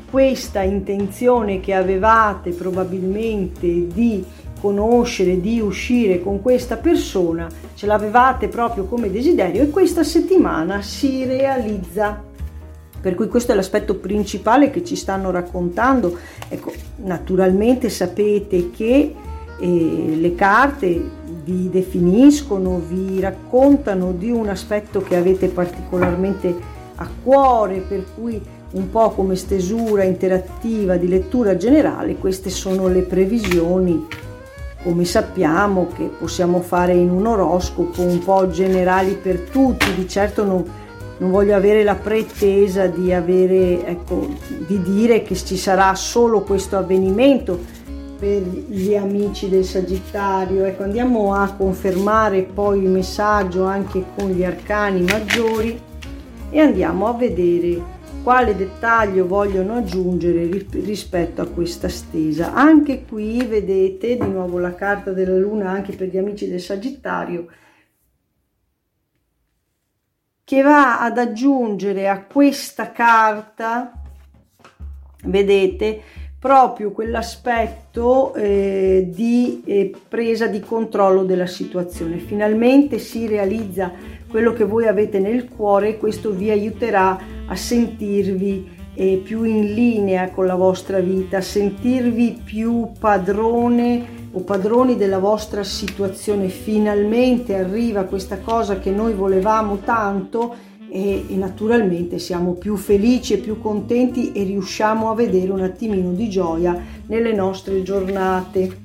questa 0.10 0.62
intenzione 0.62 1.60
che 1.60 1.74
avevate 1.74 2.52
probabilmente 2.52 3.88
di 3.88 4.24
conoscere, 4.66 5.40
di 5.40 5.60
uscire 5.60 6.24
con 6.24 6.42
questa 6.42 6.78
persona, 6.78 7.48
ce 7.76 7.86
l'avevate 7.86 8.48
proprio 8.48 8.86
come 8.86 9.12
desiderio 9.12 9.62
e 9.62 9.70
questa 9.70 10.04
settimana 10.04 10.82
si 10.82 11.24
realizza. 11.24 12.20
Per 13.00 13.14
cui 13.14 13.28
questo 13.28 13.52
è 13.52 13.56
l'aspetto 13.56 13.98
principale 13.98 14.72
che 14.72 14.84
ci 14.84 14.96
stanno 14.96 15.30
raccontando. 15.30 16.18
Ecco, 16.50 16.74
naturalmente 17.04 17.90
sapete 17.90 18.72
che 18.72 19.14
eh, 19.60 20.16
le 20.16 20.34
carte 20.34 21.00
vi 21.44 21.70
definiscono, 21.70 22.82
vi 22.88 23.20
raccontano 23.20 24.14
di 24.14 24.32
un 24.32 24.50
aspetto 24.50 25.04
che 25.04 25.16
avete 25.16 25.50
particolarmente 25.50 26.56
a 26.96 27.08
cuore, 27.22 27.82
per 27.88 28.04
cui 28.16 28.42
un 28.72 28.90
po' 28.90 29.12
come 29.12 29.36
stesura 29.36 30.04
interattiva 30.04 30.98
di 30.98 31.08
lettura 31.08 31.56
generale, 31.56 32.16
queste 32.16 32.50
sono 32.50 32.88
le 32.88 33.04
previsioni, 33.04 34.06
come 34.86 35.04
sappiamo, 35.04 35.88
che 35.94 36.04
possiamo 36.04 36.62
fare 36.62 36.94
in 36.94 37.10
un 37.10 37.26
oroscopo 37.26 38.04
un 38.04 38.20
po' 38.20 38.48
generali 38.50 39.16
per 39.16 39.40
tutti, 39.40 39.94
di 39.96 40.08
certo 40.08 40.46
non 40.46 40.84
non 41.18 41.32
voglio 41.32 41.56
avere 41.56 41.84
la 41.84 41.96
pretesa 41.96 42.88
di, 42.88 43.14
avere, 43.14 43.86
ecco, 43.86 44.28
di 44.68 44.82
dire 44.82 45.22
che 45.22 45.36
ci 45.36 45.56
sarà 45.56 45.96
solo 45.96 46.42
questo 46.42 46.76
avvenimento 46.76 47.58
per 48.20 48.42
gli 48.42 48.96
amici 48.96 49.48
del 49.48 49.64
Sagittario. 49.64 50.66
Ecco, 50.66 50.84
andiamo 50.84 51.34
a 51.34 51.54
confermare 51.54 52.42
poi 52.44 52.84
il 52.84 52.90
messaggio 52.90 53.64
anche 53.64 54.04
con 54.18 54.30
gli 54.30 54.44
arcani 54.44 55.04
maggiori 55.04 55.80
e 56.50 56.60
andiamo 56.60 57.08
a 57.08 57.14
vedere 57.14 57.94
quale 58.26 58.56
dettaglio 58.56 59.28
vogliono 59.28 59.76
aggiungere 59.76 60.50
rispetto 60.72 61.44
a 61.44 61.48
questa 61.48 61.90
stesa. 61.90 62.56
Anche 62.56 63.06
qui 63.06 63.46
vedete 63.46 64.18
di 64.18 64.28
nuovo 64.28 64.58
la 64.58 64.74
carta 64.74 65.12
della 65.12 65.38
luna 65.38 65.70
anche 65.70 65.94
per 65.94 66.08
gli 66.08 66.18
amici 66.18 66.50
del 66.50 66.60
Sagittario 66.60 67.46
che 70.44 70.62
va 70.64 71.02
ad 71.02 71.20
aggiungere 71.20 72.10
a 72.10 72.24
questa 72.24 72.92
carta, 72.92 73.94
vedete, 75.26 76.02
proprio 76.40 76.92
quell'aspetto 76.92 78.34
eh, 78.34 79.08
di 79.08 79.62
eh, 79.66 79.94
presa 80.08 80.48
di 80.48 80.62
controllo 80.62 81.26
della 81.26 81.46
situazione. 81.46 82.18
Finalmente 82.18 82.98
si 82.98 83.28
realizza 83.28 83.92
quello 84.28 84.52
che 84.54 84.64
voi 84.64 84.88
avete 84.88 85.20
nel 85.20 85.48
cuore 85.48 85.90
e 85.90 85.98
questo 86.00 86.32
vi 86.32 86.50
aiuterà 86.50 87.35
a 87.48 87.56
sentirvi 87.56 88.84
eh, 88.96 89.22
più 89.24 89.44
in 89.44 89.74
linea 89.74 90.30
con 90.32 90.46
la 90.46 90.56
vostra 90.56 91.00
vita, 91.00 91.38
a 91.38 91.42
sentirvi 91.42 92.42
più 92.44 92.92
padrone 92.98 94.24
o 94.32 94.40
padroni 94.42 94.96
della 94.96 95.20
vostra 95.20 95.64
situazione. 95.64 96.48
Finalmente 96.48 97.56
arriva 97.56 98.04
questa 98.04 98.40
cosa 98.40 98.80
che 98.80 98.92
noi 98.92 99.14
volevamo 99.14 99.80
tanto 99.80 100.74
e, 100.90 101.26
e, 101.28 101.36
naturalmente 101.36 102.20
siamo 102.20 102.54
più 102.54 102.78
felici 102.78 103.34
e 103.34 103.38
più 103.38 103.60
contenti 103.60 104.32
e 104.32 104.44
riusciamo 104.44 105.10
a 105.10 105.16
vedere 105.16 105.52
un 105.52 105.62
attimino 105.62 106.12
di 106.12 106.30
gioia 106.30 106.80
nelle 107.08 107.34
nostre 107.34 107.84
giornate. 107.84 108.84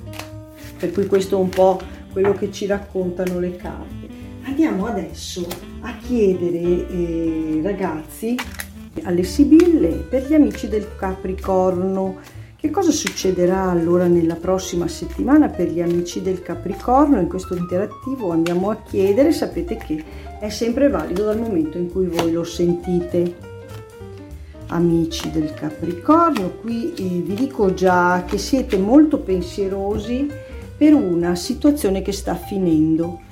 Per 0.78 0.92
cui 0.92 1.06
questo 1.06 1.36
è 1.36 1.40
un 1.40 1.50
po' 1.50 1.78
quello 2.12 2.32
che 2.32 2.50
ci 2.50 2.66
raccontano 2.66 3.38
le 3.38 3.54
carte. 3.56 3.99
Andiamo 4.62 4.88
adesso 4.88 5.46
a 5.80 5.96
chiedere, 5.96 6.58
eh, 6.90 7.60
ragazzi, 7.62 8.36
alle 9.04 9.22
Sibille 9.22 9.88
per 9.88 10.26
gli 10.26 10.34
amici 10.34 10.68
del 10.68 10.86
Capricorno 10.98 12.18
che 12.56 12.68
cosa 12.68 12.90
succederà 12.90 13.70
allora 13.70 14.06
nella 14.06 14.34
prossima 14.34 14.86
settimana 14.86 15.48
per 15.48 15.70
gli 15.70 15.80
amici 15.80 16.20
del 16.20 16.42
Capricorno? 16.42 17.18
In 17.18 17.28
questo 17.28 17.56
interattivo 17.56 18.32
andiamo 18.32 18.68
a 18.68 18.82
chiedere, 18.82 19.32
sapete 19.32 19.78
che 19.78 20.04
è 20.38 20.50
sempre 20.50 20.90
valido 20.90 21.24
dal 21.24 21.38
momento 21.38 21.78
in 21.78 21.90
cui 21.90 22.08
voi 22.08 22.30
lo 22.30 22.44
sentite. 22.44 23.36
Amici 24.66 25.30
del 25.30 25.54
Capricorno, 25.54 26.50
qui 26.60 26.92
eh, 26.92 27.22
vi 27.22 27.32
dico 27.32 27.72
già 27.72 28.24
che 28.26 28.36
siete 28.36 28.76
molto 28.76 29.20
pensierosi 29.20 30.28
per 30.76 30.92
una 30.92 31.34
situazione 31.34 32.02
che 32.02 32.12
sta 32.12 32.34
finendo 32.34 33.28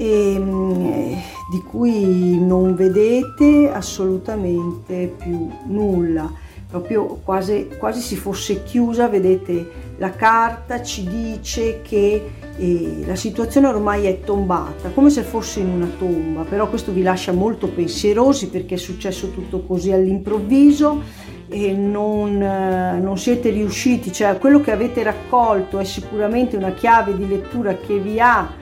e 0.00 0.32
ehm, 0.32 1.14
di 1.50 1.62
cui 1.62 2.38
non 2.40 2.74
vedete 2.74 3.70
assolutamente 3.70 5.14
più 5.18 5.50
nulla. 5.66 6.32
Proprio 6.70 7.18
quasi, 7.22 7.68
quasi 7.78 8.00
si 8.00 8.16
fosse 8.16 8.62
chiusa, 8.62 9.08
vedete 9.08 9.88
la 9.98 10.10
carta 10.10 10.82
ci 10.82 11.06
dice 11.06 11.82
che 11.82 12.30
eh, 12.56 13.02
la 13.04 13.16
situazione 13.16 13.66
ormai 13.66 14.06
è 14.06 14.20
tombata, 14.20 14.88
come 14.90 15.10
se 15.10 15.22
fosse 15.22 15.60
in 15.60 15.68
una 15.68 15.90
tomba, 15.98 16.42
però 16.44 16.68
questo 16.68 16.92
vi 16.92 17.02
lascia 17.02 17.32
molto 17.32 17.68
pensierosi 17.68 18.48
perché 18.48 18.76
è 18.76 18.78
successo 18.78 19.30
tutto 19.30 19.64
così 19.64 19.92
all'improvviso 19.92 21.02
e 21.48 21.72
non, 21.72 22.40
eh, 22.40 23.00
non 23.00 23.18
siete 23.18 23.50
riusciti, 23.50 24.12
cioè 24.12 24.38
quello 24.38 24.60
che 24.60 24.70
avete 24.70 25.02
raccolto 25.02 25.78
è 25.78 25.84
sicuramente 25.84 26.56
una 26.56 26.72
chiave 26.72 27.16
di 27.16 27.26
lettura 27.26 27.74
che 27.74 27.98
vi 27.98 28.20
ha 28.20 28.59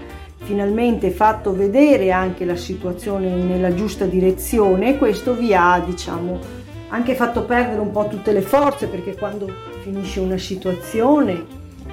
finalmente 0.49 1.11
fatto 1.11 1.55
vedere 1.55 2.11
anche 2.11 2.46
la 2.46 2.57
situazione 2.57 3.28
nella 3.28 3.74
giusta 3.74 4.07
direzione 4.07 4.94
e 4.94 4.96
questo 4.96 5.34
vi 5.34 5.53
ha 5.53 5.78
diciamo 5.84 6.38
anche 6.88 7.14
fatto 7.14 7.42
perdere 7.42 7.78
un 7.82 7.90
po' 7.90 8.09
tutte 8.09 8.32
le 8.32 8.40
forze 8.40 8.86
perché 8.86 9.14
quando 9.14 9.46
finisce 9.82 10.20
una 10.20 10.38
situazione 10.38 11.44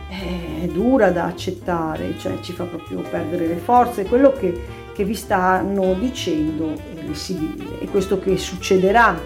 eh, 0.08 0.64
è 0.64 0.68
dura 0.68 1.12
da 1.12 1.26
accettare, 1.26 2.18
cioè 2.18 2.40
ci 2.40 2.54
fa 2.54 2.64
proprio 2.64 3.02
perdere 3.02 3.46
le 3.46 3.58
forze, 3.58 4.06
quello 4.06 4.32
che, 4.32 4.58
che 4.94 5.04
vi 5.04 5.16
stanno 5.16 5.94
dicendo 6.00 6.76
le 6.94 7.14
sibille 7.14 7.82
e 7.82 7.88
questo 7.90 8.20
che 8.20 8.38
succederà. 8.38 9.20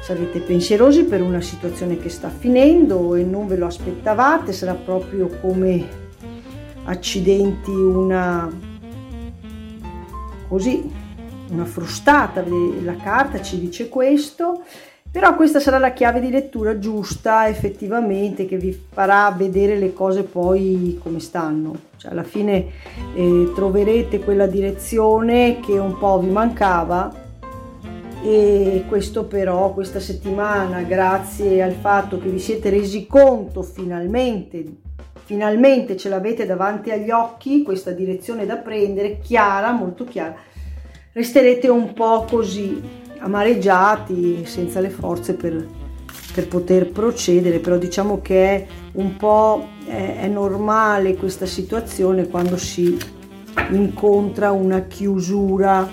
Sarete 0.00 0.40
pensierosi 0.40 1.04
per 1.04 1.22
una 1.22 1.40
situazione 1.40 1.98
che 1.98 2.08
sta 2.08 2.30
finendo 2.30 3.14
e 3.14 3.22
non 3.22 3.46
ve 3.46 3.56
lo 3.56 3.66
aspettavate, 3.66 4.52
sarà 4.52 4.74
proprio 4.74 5.28
come 5.40 6.05
accidenti 6.86 7.70
una 7.70 8.50
così 10.48 11.04
una 11.48 11.64
frustata, 11.64 12.44
la 12.82 12.96
carta 12.96 13.40
ci 13.40 13.60
dice 13.60 13.88
questo 13.88 14.62
però 15.16 15.34
questa 15.34 15.60
sarà 15.60 15.78
la 15.78 15.94
chiave 15.94 16.20
di 16.20 16.28
lettura 16.28 16.78
giusta 16.78 17.48
effettivamente 17.48 18.44
che 18.44 18.58
vi 18.58 18.78
farà 18.92 19.30
vedere 19.30 19.78
le 19.78 19.94
cose 19.94 20.24
poi 20.24 21.00
come 21.02 21.20
stanno. 21.20 21.74
Cioè, 21.96 22.10
alla 22.10 22.22
fine 22.22 22.66
eh, 23.14 23.50
troverete 23.54 24.18
quella 24.18 24.46
direzione 24.46 25.58
che 25.60 25.78
un 25.78 25.96
po' 25.96 26.18
vi 26.18 26.28
mancava 26.28 27.10
e 28.22 28.84
questo 28.88 29.24
però 29.24 29.72
questa 29.72 30.00
settimana 30.00 30.82
grazie 30.82 31.62
al 31.62 31.72
fatto 31.72 32.18
che 32.18 32.28
vi 32.28 32.38
siete 32.38 32.68
resi 32.68 33.06
conto 33.06 33.62
finalmente 33.62 34.64
finalmente 35.26 35.96
ce 35.96 36.08
l'avete 36.08 36.46
davanti 36.46 36.92
agli 36.92 37.10
occhi 37.10 37.64
questa 37.64 37.90
direzione 37.90 38.46
da 38.46 38.56
prendere 38.56 39.18
chiara 39.18 39.72
molto 39.72 40.04
chiara. 40.04 40.36
Resterete 41.12 41.68
un 41.68 41.92
po' 41.94 42.24
così 42.30 42.80
amareggiati, 43.18 44.46
senza 44.46 44.78
le 44.78 44.90
forze 44.90 45.34
per, 45.34 45.66
per 46.32 46.46
poter 46.46 46.90
procedere, 46.90 47.58
però 47.58 47.76
diciamo 47.76 48.20
che 48.22 48.44
è 48.44 48.66
un 48.92 49.16
po' 49.16 49.66
è, 49.84 50.20
è 50.20 50.28
normale 50.28 51.16
questa 51.16 51.46
situazione 51.46 52.28
quando 52.28 52.56
si 52.56 52.96
incontra 53.70 54.52
una 54.52 54.82
chiusura 54.82 55.90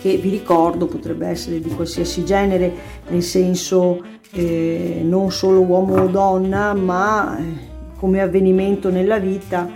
che 0.00 0.16
vi 0.16 0.30
ricordo 0.30 0.86
potrebbe 0.86 1.28
essere 1.28 1.60
di 1.60 1.68
qualsiasi 1.68 2.24
genere, 2.24 2.72
nel 3.06 3.22
senso 3.22 4.04
eh, 4.32 5.00
non 5.04 5.30
solo 5.30 5.60
uomo 5.60 6.02
o 6.02 6.08
donna, 6.08 6.74
ma 6.74 7.38
eh, 7.38 7.74
come 8.06 8.20
avvenimento 8.20 8.88
nella 8.88 9.18
vita 9.18 9.68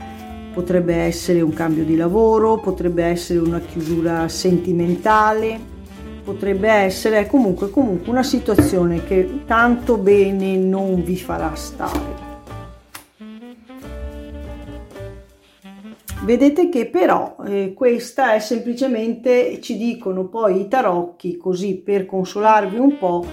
potrebbe 0.55 0.95
essere 0.95 1.41
un 1.41 1.53
cambio 1.53 1.83
di 1.83 1.97
lavoro, 1.97 2.61
potrebbe 2.61 3.03
essere 3.03 3.41
una 3.41 3.59
chiusura 3.59 4.29
sentimentale, 4.29 5.59
potrebbe 6.23 6.69
essere 6.69 7.27
comunque, 7.27 7.71
comunque 7.71 8.09
una 8.09 8.23
situazione 8.23 9.03
che 9.03 9.41
tanto 9.47 9.97
bene 9.97 10.57
non 10.57 11.03
vi 11.03 11.17
farà 11.17 11.53
stare. 11.57 12.29
Vedete 16.23 16.69
che 16.69 16.87
però 16.87 17.35
eh, 17.45 17.73
questa 17.75 18.35
è 18.35 18.39
semplicemente, 18.39 19.61
ci 19.61 19.77
dicono 19.77 20.27
poi 20.27 20.61
i 20.61 20.69
tarocchi, 20.69 21.37
così 21.37 21.79
per 21.79 22.07
consolarvi 22.07 22.79
un 22.79 22.97
po', 22.97 23.25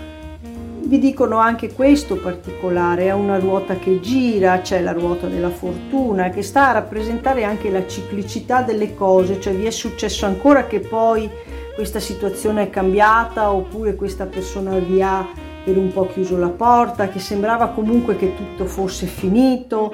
vi 0.88 0.99
dicono 0.99 1.38
anche 1.38 1.73
questo 1.73 2.15
particolare, 2.15 3.07
è 3.07 3.11
una 3.11 3.38
ruota 3.38 3.75
che 3.75 3.99
gira, 3.99 4.61
c'è 4.61 4.81
la 4.81 4.93
ruota 4.93 5.27
della 5.27 5.49
fortuna 5.49 6.29
che 6.29 6.41
sta 6.41 6.69
a 6.69 6.73
rappresentare 6.73 7.43
anche 7.43 7.69
la 7.69 7.85
ciclicità 7.85 8.61
delle 8.61 8.95
cose, 8.95 9.39
cioè 9.41 9.53
vi 9.53 9.65
è 9.65 9.69
successo 9.69 10.25
ancora 10.25 10.65
che 10.65 10.79
poi 10.79 11.29
questa 11.75 11.99
situazione 11.99 12.63
è 12.63 12.69
cambiata 12.69 13.51
oppure 13.51 13.95
questa 13.95 14.25
persona 14.25 14.77
vi 14.77 15.01
ha 15.01 15.27
per 15.63 15.77
un 15.77 15.91
po' 15.91 16.07
chiuso 16.07 16.38
la 16.38 16.47
porta, 16.47 17.09
che 17.09 17.19
sembrava 17.19 17.67
comunque 17.67 18.15
che 18.15 18.33
tutto 18.33 18.65
fosse 18.65 19.05
finito 19.05 19.93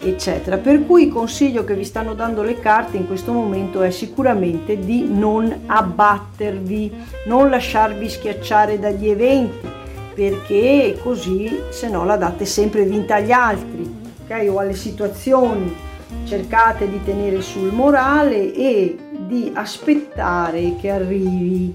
eccetera. 0.00 0.56
Per 0.58 0.84
cui 0.84 1.04
il 1.04 1.12
consiglio 1.12 1.62
che 1.62 1.74
vi 1.74 1.84
stanno 1.84 2.14
dando 2.14 2.42
le 2.42 2.58
carte 2.58 2.96
in 2.96 3.06
questo 3.06 3.32
momento 3.32 3.82
è 3.82 3.90
sicuramente 3.90 4.76
di 4.76 5.06
non 5.08 5.62
abbattervi, 5.66 6.92
non 7.26 7.48
lasciarvi 7.48 8.08
schiacciare 8.08 8.80
dagli 8.80 9.08
eventi, 9.08 9.82
perché 10.14 10.98
così 11.02 11.50
se 11.70 11.88
no 11.88 12.04
la 12.04 12.16
date 12.16 12.44
sempre 12.44 12.84
vinta 12.84 13.16
agli 13.16 13.32
altri, 13.32 13.92
ok? 14.24 14.46
O 14.50 14.58
alle 14.58 14.74
situazioni. 14.74 15.92
Cercate 16.24 16.88
di 16.88 17.02
tenere 17.02 17.40
sul 17.40 17.72
morale 17.72 18.54
e 18.54 18.96
di 19.26 19.50
aspettare 19.52 20.76
che 20.80 20.90
arrivi 20.90 21.74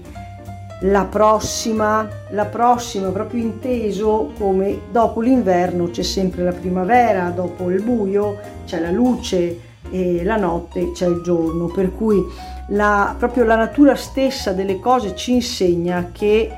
la 0.82 1.04
prossima, 1.04 2.08
la 2.30 2.46
prossima 2.46 3.10
proprio 3.10 3.42
inteso 3.42 4.32
come 4.38 4.80
dopo 4.90 5.20
l'inverno 5.20 5.90
c'è 5.90 6.02
sempre 6.02 6.42
la 6.42 6.52
primavera, 6.52 7.28
dopo 7.28 7.68
il 7.70 7.82
buio 7.82 8.38
c'è 8.64 8.80
la 8.80 8.90
luce 8.90 9.60
e 9.90 10.24
la 10.24 10.36
notte 10.36 10.92
c'è 10.92 11.06
il 11.06 11.20
giorno, 11.22 11.66
per 11.66 11.94
cui 11.94 12.24
la, 12.68 13.14
proprio 13.18 13.44
la 13.44 13.56
natura 13.56 13.94
stessa 13.94 14.52
delle 14.52 14.78
cose 14.78 15.14
ci 15.14 15.32
insegna 15.32 16.10
che 16.12 16.50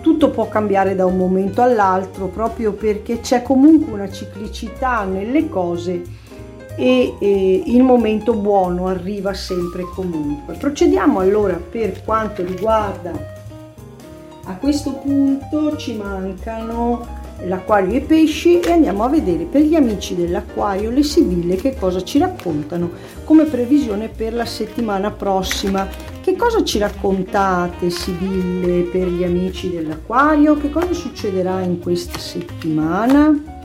tutto 0.00 0.30
può 0.30 0.48
cambiare 0.48 0.94
da 0.94 1.06
un 1.06 1.16
momento 1.16 1.62
all'altro 1.62 2.26
proprio 2.26 2.72
perché 2.72 3.20
c'è 3.20 3.42
comunque 3.42 3.92
una 3.92 4.10
ciclicità 4.10 5.04
nelle 5.04 5.48
cose 5.48 6.02
e, 6.76 7.14
e 7.18 7.62
il 7.66 7.82
momento 7.82 8.34
buono 8.34 8.86
arriva 8.86 9.34
sempre 9.34 9.82
e 9.82 9.88
comunque. 9.94 10.54
Procediamo 10.54 11.18
allora 11.18 11.54
per 11.54 12.04
quanto 12.04 12.44
riguarda 12.44 13.36
a 14.44 14.56
questo 14.56 14.92
punto 14.92 15.76
ci 15.76 15.94
mancano 15.96 17.16
l'acquario 17.44 17.92
e 17.92 17.96
i 17.96 18.00
pesci 18.00 18.60
e 18.60 18.72
andiamo 18.72 19.04
a 19.04 19.08
vedere 19.08 19.44
per 19.44 19.62
gli 19.62 19.74
amici 19.74 20.16
dell'acquario 20.16 20.90
le 20.90 21.02
sibille 21.02 21.56
che 21.56 21.76
cosa 21.76 22.02
ci 22.02 22.18
raccontano 22.18 22.90
come 23.24 23.44
previsione 23.44 24.08
per 24.08 24.32
la 24.34 24.46
settimana 24.46 25.10
prossima. 25.10 25.86
Che 26.28 26.36
cosa 26.36 26.62
ci 26.62 26.76
raccontate 26.76 27.88
sibille 27.88 28.82
per 28.82 29.06
gli 29.06 29.24
amici 29.24 29.70
dell'acquario? 29.70 30.58
Che 30.58 30.68
cosa 30.68 30.92
succederà 30.92 31.62
in 31.62 31.80
questa 31.80 32.18
settimana? 32.18 33.56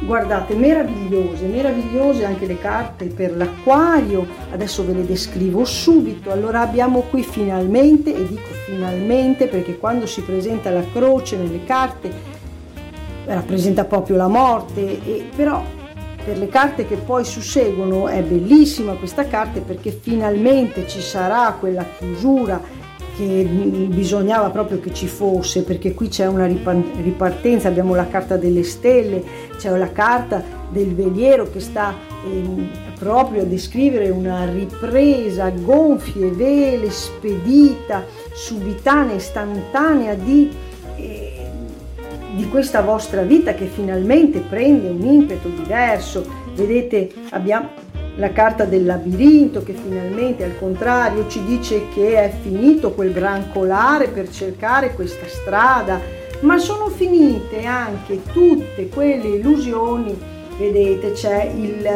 guardate 0.00 0.54
meravigliose 0.54 1.46
meravigliose 1.46 2.24
anche 2.24 2.46
le 2.46 2.58
carte 2.58 3.04
per 3.06 3.36
l'acquario 3.36 4.26
adesso 4.50 4.84
ve 4.84 4.94
le 4.94 5.06
descrivo 5.06 5.64
subito 5.64 6.32
allora 6.32 6.60
abbiamo 6.60 7.02
qui 7.02 7.22
finalmente 7.22 8.12
e 8.12 8.26
dico 8.26 8.48
finalmente 8.66 9.46
perché 9.46 9.78
quando 9.78 10.06
si 10.06 10.22
presenta 10.22 10.70
la 10.70 10.84
croce 10.92 11.36
nelle 11.36 11.62
carte 11.64 12.10
rappresenta 13.26 13.84
proprio 13.84 14.16
la 14.16 14.28
morte 14.28 15.04
e 15.04 15.28
però 15.36 15.62
per 16.24 16.38
le 16.38 16.48
carte 16.48 16.86
che 16.86 16.96
poi 16.96 17.24
susseguono 17.24 18.08
è 18.08 18.22
bellissima 18.22 18.94
questa 18.94 19.26
carta 19.26 19.60
perché 19.60 19.90
finalmente 19.90 20.86
ci 20.86 21.00
sarà 21.00 21.56
quella 21.58 21.84
chiusura 21.98 22.60
che 23.16 23.46
bisognava 23.90 24.50
proprio 24.50 24.80
che 24.80 24.92
ci 24.92 25.06
fosse 25.06 25.62
perché 25.64 25.92
qui 25.94 26.08
c'è 26.08 26.26
una 26.26 26.46
ripartenza, 26.46 27.68
abbiamo 27.68 27.94
la 27.94 28.08
carta 28.08 28.36
delle 28.36 28.62
stelle, 28.62 29.22
c'è 29.56 29.76
la 29.76 29.92
carta 29.92 30.42
del 30.70 30.94
veliero 30.94 31.50
che 31.50 31.60
sta 31.60 31.94
eh, 32.24 32.68
proprio 32.98 33.42
a 33.42 33.44
descrivere 33.44 34.08
una 34.08 34.50
ripresa 34.50 35.50
gonfie, 35.50 36.30
vele, 36.30 36.90
spedita, 36.90 38.04
subitanea, 38.32 39.16
istantanea 39.16 40.14
di, 40.14 40.50
eh, 40.96 41.31
di 42.34 42.48
questa 42.48 42.80
vostra 42.80 43.22
vita 43.22 43.54
che 43.54 43.66
finalmente 43.66 44.40
prende 44.40 44.88
un 44.88 45.04
impeto 45.04 45.48
diverso. 45.48 46.24
Vedete, 46.54 47.10
abbiamo, 47.30 47.70
la 48.16 48.32
carta 48.32 48.64
del 48.64 48.84
labirinto 48.84 49.62
che 49.62 49.72
finalmente 49.72 50.44
al 50.44 50.58
contrario 50.58 51.28
ci 51.28 51.42
dice 51.44 51.88
che 51.94 52.16
è 52.16 52.32
finito 52.42 52.92
quel 52.92 53.10
brancolare 53.10 54.08
per 54.08 54.28
cercare 54.28 54.94
questa 54.94 55.26
strada, 55.26 56.00
ma 56.40 56.58
sono 56.58 56.88
finite 56.88 57.64
anche 57.64 58.22
tutte 58.32 58.88
quelle 58.88 59.28
illusioni. 59.28 60.30
Vedete, 60.58 61.12
c'è 61.12 61.44
il, 61.44 61.88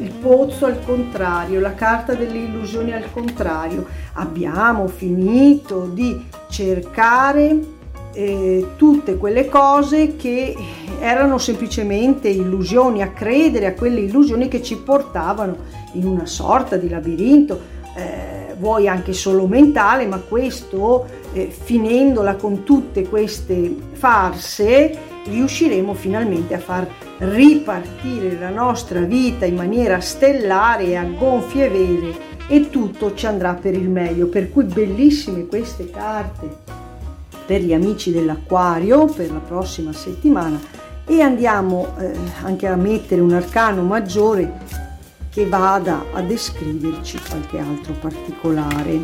il 0.00 0.12
pozzo 0.20 0.66
al 0.66 0.78
contrario, 0.84 1.58
la 1.60 1.74
carta 1.74 2.14
delle 2.14 2.38
illusioni 2.38 2.92
al 2.92 3.10
contrario. 3.12 3.86
Abbiamo 4.14 4.86
finito 4.86 5.90
di 5.92 6.24
cercare 6.48 7.76
eh, 8.12 8.70
tutte 8.76 9.16
quelle 9.16 9.48
cose 9.48 10.16
che 10.16 10.56
erano 11.00 11.38
semplicemente 11.38 12.28
illusioni, 12.28 13.02
a 13.02 13.10
credere 13.10 13.66
a 13.66 13.74
quelle 13.74 14.00
illusioni 14.00 14.48
che 14.48 14.62
ci 14.62 14.76
portavano 14.76 15.56
in 15.92 16.06
una 16.06 16.26
sorta 16.26 16.76
di 16.76 16.88
labirinto, 16.88 17.60
eh, 17.96 18.54
vuoi 18.58 18.88
anche 18.88 19.12
solo 19.12 19.46
mentale, 19.46 20.06
ma 20.06 20.18
questo, 20.18 21.06
eh, 21.32 21.48
finendola 21.50 22.36
con 22.36 22.64
tutte 22.64 23.08
queste 23.08 23.74
farse, 23.92 25.06
riusciremo 25.24 25.94
finalmente 25.94 26.54
a 26.54 26.58
far 26.58 26.88
ripartire 27.18 28.36
la 28.38 28.50
nostra 28.50 29.00
vita 29.00 29.44
in 29.44 29.56
maniera 29.56 30.00
stellare 30.00 30.84
e 30.84 30.96
a 30.96 31.04
gonfie 31.04 31.68
vele 31.68 32.26
e 32.48 32.70
tutto 32.70 33.14
ci 33.14 33.26
andrà 33.26 33.54
per 33.54 33.74
il 33.74 33.88
meglio. 33.88 34.26
Per 34.26 34.50
cui 34.50 34.64
bellissime 34.64 35.46
queste 35.46 35.90
carte 35.90 36.77
per 37.48 37.62
gli 37.62 37.72
amici 37.72 38.12
dell'acquario 38.12 39.06
per 39.06 39.32
la 39.32 39.38
prossima 39.38 39.94
settimana 39.94 40.60
e 41.06 41.22
andiamo 41.22 41.96
eh, 41.98 42.12
anche 42.42 42.66
a 42.66 42.76
mettere 42.76 43.22
un 43.22 43.32
arcano 43.32 43.80
maggiore 43.84 44.52
che 45.30 45.46
vada 45.46 46.04
a 46.12 46.20
descriverci 46.20 47.18
qualche 47.26 47.58
altro 47.58 47.94
particolare. 47.94 49.02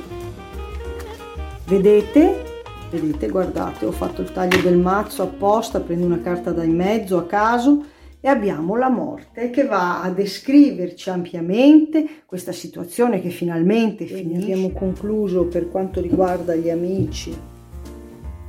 Vedete? 1.67 2.43
Vedete, 2.91 3.29
guardate, 3.29 3.87
ho 3.87 3.93
fatto 3.93 4.21
il 4.21 4.31
taglio 4.31 4.61
del 4.61 4.77
mazzo 4.77 5.23
apposta, 5.23 5.81
prendo 5.81 6.05
una 6.05 6.21
carta 6.21 6.51
dal 6.51 6.69
mezzo 6.69 7.17
a 7.17 7.25
caso 7.25 7.83
e 8.21 8.29
abbiamo 8.29 8.77
la 8.77 8.91
morte 8.91 9.49
che 9.49 9.65
va 9.65 10.03
a 10.03 10.11
descriverci 10.11 11.09
ampiamente 11.09 12.25
questa 12.27 12.53
situazione 12.53 13.23
che 13.23 13.31
finalmente 13.31 14.05
finisce. 14.05 14.53
Abbiamo 14.53 14.69
concluso 14.73 15.47
per 15.47 15.71
quanto 15.71 16.03
riguarda 16.03 16.55
gli 16.55 16.69
amici 16.69 17.53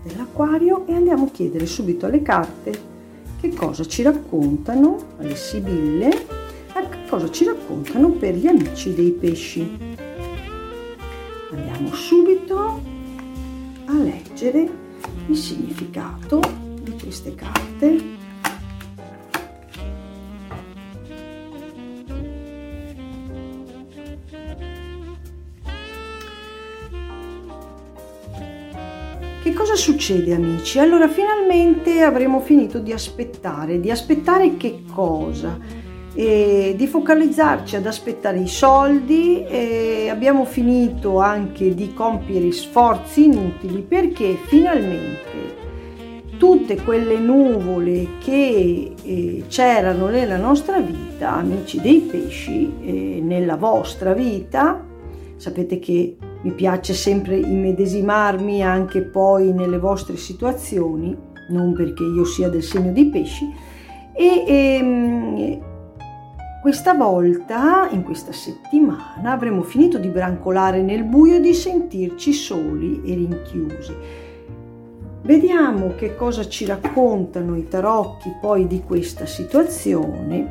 dell'acquario 0.06 0.86
e 0.86 0.94
andiamo 0.94 1.26
a 1.26 1.30
chiedere 1.30 1.66
subito 1.66 2.06
alle 2.06 2.22
carte 2.22 2.94
che 3.42 3.50
cosa 3.54 3.86
ci 3.86 4.04
raccontano, 4.04 4.98
alle 5.18 5.36
sibille, 5.36 6.10
che 6.90 7.10
cosa 7.10 7.30
ci 7.30 7.46
raccontano 7.46 8.12
per 8.12 8.36
gli 8.36 8.48
amici 8.48 8.94
dei 8.94 9.12
pesci. 9.12 9.78
Andiamo 11.52 11.94
subito 11.94 12.82
a 13.86 13.94
leggere 13.94 14.70
il 15.28 15.36
significato 15.36 16.40
di 16.82 16.94
queste 17.00 17.34
carte 17.36 18.25
cosa 29.56 29.76
succede 29.76 30.34
amici? 30.34 30.78
Allora 30.78 31.08
finalmente 31.08 32.02
avremo 32.02 32.40
finito 32.42 32.78
di 32.80 32.92
aspettare, 32.92 33.80
di 33.80 33.90
aspettare 33.90 34.58
che 34.58 34.84
cosa? 34.94 35.58
E 36.14 36.74
di 36.78 36.88
focalizzarci 36.88 37.76
ad 37.76 37.86
aspettare 37.86 38.40
i 38.40 38.48
soldi 38.48 39.44
e 39.46 40.10
abbiamo 40.10 40.46
finito 40.46 41.20
anche 41.20 41.74
di 41.74 41.94
compiere 41.94 42.52
sforzi 42.52 43.26
inutili 43.26 43.82
perché 43.82 44.38
finalmente 44.46 45.56
tutte 46.38 46.76
quelle 46.82 47.18
nuvole 47.18 48.18
che 48.20 48.94
eh, 49.02 49.44
c'erano 49.48 50.08
nella 50.08 50.38
nostra 50.38 50.80
vita, 50.80 51.34
amici 51.34 51.80
dei 51.82 52.00
pesci, 52.02 52.72
eh, 52.82 53.20
nella 53.22 53.56
vostra 53.56 54.14
vita, 54.14 54.84
sapete 55.38 55.80
che 55.80 56.18
mi 56.46 56.52
piace 56.52 56.94
sempre 56.94 57.38
immedesimarmi 57.38 58.62
anche 58.62 59.02
poi 59.02 59.52
nelle 59.52 59.80
vostre 59.80 60.16
situazioni, 60.16 61.18
non 61.50 61.74
perché 61.74 62.04
io 62.04 62.24
sia 62.24 62.50
del 62.50 62.62
segno 62.62 62.92
di 62.92 63.08
pesci, 63.08 63.52
e 64.14 64.44
ehm, 64.48 65.60
questa 66.62 66.94
volta, 66.94 67.90
in 67.90 68.04
questa 68.04 68.32
settimana, 68.32 69.32
avremo 69.32 69.64
finito 69.64 69.98
di 69.98 70.08
brancolare 70.08 70.84
nel 70.84 71.04
buio 71.04 71.38
e 71.38 71.40
di 71.40 71.54
sentirci 71.56 72.32
soli 72.32 73.02
e 73.04 73.16
rinchiusi. 73.16 73.96
Vediamo 75.24 75.96
che 75.96 76.16
cosa 76.16 76.48
ci 76.48 76.68
raccontano 76.68 77.56
i 77.56 77.68
tarocchi 77.68 78.32
poi 78.40 78.68
di 78.68 78.84
questa 78.86 79.26
situazione 79.26 80.48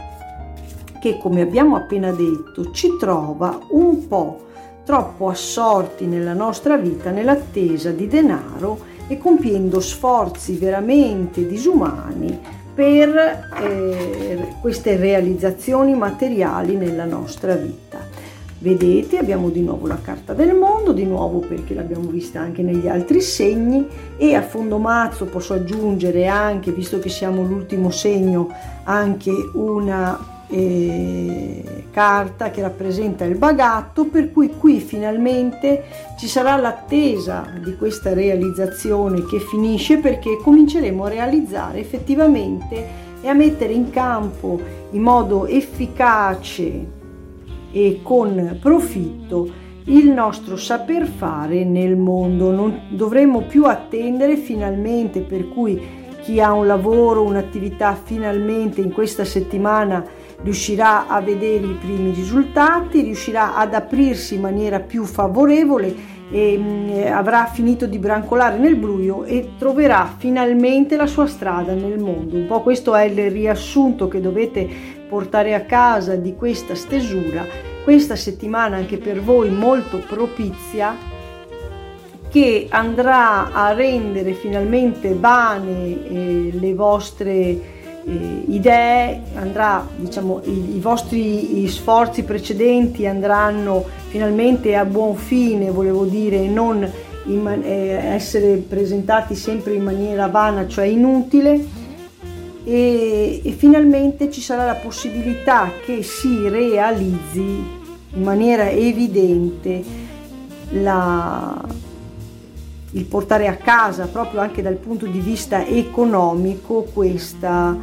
che, 1.00 1.18
come 1.18 1.40
abbiamo 1.40 1.76
appena 1.76 2.10
detto, 2.10 2.72
ci 2.72 2.96
trova 2.98 3.60
un 3.70 4.08
po' 4.08 4.44
troppo 4.84 5.28
assorti 5.28 6.06
nella 6.06 6.34
nostra 6.34 6.76
vita 6.76 7.10
nell'attesa 7.10 7.90
di 7.90 8.06
denaro 8.06 8.92
e 9.06 9.18
compiendo 9.18 9.80
sforzi 9.80 10.56
veramente 10.56 11.46
disumani 11.46 12.38
per 12.74 13.48
eh, 13.60 14.54
queste 14.60 14.96
realizzazioni 14.96 15.94
materiali 15.94 16.76
nella 16.76 17.04
nostra 17.04 17.54
vita. 17.54 18.12
Vedete, 18.58 19.18
abbiamo 19.18 19.50
di 19.50 19.60
nuovo 19.60 19.86
la 19.86 19.98
carta 20.00 20.32
del 20.32 20.54
mondo, 20.54 20.92
di 20.92 21.04
nuovo 21.04 21.40
perché 21.40 21.74
l'abbiamo 21.74 22.08
vista 22.08 22.40
anche 22.40 22.62
negli 22.62 22.88
altri 22.88 23.20
segni 23.20 23.86
e 24.16 24.34
a 24.34 24.42
fondo 24.42 24.78
mazzo 24.78 25.26
posso 25.26 25.52
aggiungere 25.52 26.26
anche, 26.26 26.72
visto 26.72 26.98
che 26.98 27.10
siamo 27.10 27.42
l'ultimo 27.42 27.90
segno, 27.90 28.48
anche 28.84 29.30
una 29.52 30.33
eh, 30.48 31.84
carta 31.90 32.50
che 32.50 32.60
rappresenta 32.60 33.24
il 33.24 33.36
bagatto, 33.36 34.06
per 34.06 34.32
cui 34.32 34.50
qui 34.58 34.80
finalmente 34.80 35.84
ci 36.18 36.26
sarà 36.26 36.56
l'attesa 36.56 37.46
di 37.62 37.76
questa 37.76 38.12
realizzazione 38.12 39.24
che 39.24 39.38
finisce 39.38 39.98
perché 39.98 40.38
cominceremo 40.42 41.04
a 41.04 41.08
realizzare 41.08 41.78
effettivamente 41.78 43.02
e 43.20 43.28
a 43.28 43.32
mettere 43.32 43.72
in 43.72 43.90
campo 43.90 44.60
in 44.90 45.02
modo 45.02 45.46
efficace 45.46 46.86
e 47.70 48.00
con 48.02 48.58
profitto 48.60 49.62
il 49.86 50.08
nostro 50.08 50.56
saper 50.56 51.06
fare 51.06 51.64
nel 51.64 51.96
mondo. 51.96 52.50
Non 52.50 52.88
dovremmo 52.90 53.42
più 53.42 53.66
attendere 53.66 54.36
finalmente 54.36 55.20
per 55.20 55.48
cui 55.48 56.02
chi 56.22 56.40
ha 56.40 56.52
un 56.52 56.66
lavoro, 56.66 57.22
un'attività 57.22 57.94
finalmente 58.02 58.80
in 58.80 58.92
questa 58.92 59.24
settimana 59.24 60.04
riuscirà 60.44 61.08
a 61.08 61.20
vedere 61.20 61.66
i 61.66 61.76
primi 61.80 62.12
risultati, 62.12 63.00
riuscirà 63.00 63.56
ad 63.56 63.74
aprirsi 63.74 64.34
in 64.34 64.42
maniera 64.42 64.78
più 64.78 65.04
favorevole 65.04 66.12
e 66.30 66.56
mm, 66.58 67.12
avrà 67.12 67.46
finito 67.46 67.86
di 67.86 67.98
brancolare 67.98 68.58
nel 68.58 68.76
buio 68.76 69.24
e 69.24 69.52
troverà 69.58 70.14
finalmente 70.16 70.96
la 70.96 71.06
sua 71.06 71.26
strada 71.26 71.72
nel 71.72 71.98
mondo. 71.98 72.36
Un 72.36 72.46
po' 72.46 72.60
questo 72.60 72.94
è 72.94 73.04
il 73.04 73.30
riassunto 73.30 74.06
che 74.06 74.20
dovete 74.20 74.68
portare 75.08 75.54
a 75.54 75.62
casa 75.62 76.14
di 76.14 76.34
questa 76.34 76.74
stesura, 76.74 77.44
questa 77.82 78.14
settimana 78.14 78.76
anche 78.76 78.98
per 78.98 79.20
voi 79.22 79.50
molto 79.50 79.98
propizia 79.98 80.94
che 82.28 82.66
andrà 82.68 83.52
a 83.52 83.72
rendere 83.72 84.32
finalmente 84.32 85.14
vane 85.14 86.08
eh, 86.08 86.50
le 86.52 86.74
vostre 86.74 87.73
eh, 88.06 88.44
idee, 88.48 89.22
andrà, 89.34 89.86
diciamo, 89.96 90.40
i, 90.44 90.76
i 90.76 90.80
vostri 90.80 91.66
sforzi 91.68 92.22
precedenti 92.22 93.06
andranno 93.06 93.84
finalmente 94.08 94.74
a 94.74 94.84
buon 94.84 95.16
fine, 95.16 95.70
volevo 95.70 96.04
dire, 96.04 96.46
non 96.46 96.88
in, 97.26 97.62
eh, 97.62 98.14
essere 98.14 98.56
presentati 98.56 99.34
sempre 99.34 99.74
in 99.74 99.82
maniera 99.82 100.26
vana, 100.26 100.66
cioè 100.66 100.84
inutile. 100.84 101.82
E, 102.66 103.42
e 103.44 103.50
finalmente 103.52 104.30
ci 104.30 104.40
sarà 104.40 104.64
la 104.64 104.76
possibilità 104.76 105.70
che 105.84 106.02
si 106.02 106.48
realizzi 106.48 107.82
in 108.14 108.22
maniera 108.22 108.70
evidente 108.70 109.82
la, 110.70 111.62
il 112.92 113.04
portare 113.04 113.48
a 113.48 113.56
casa 113.56 114.06
proprio 114.06 114.40
anche 114.40 114.62
dal 114.62 114.76
punto 114.76 115.06
di 115.06 115.18
vista 115.18 115.66
economico 115.66 116.86
questa, 116.92 117.76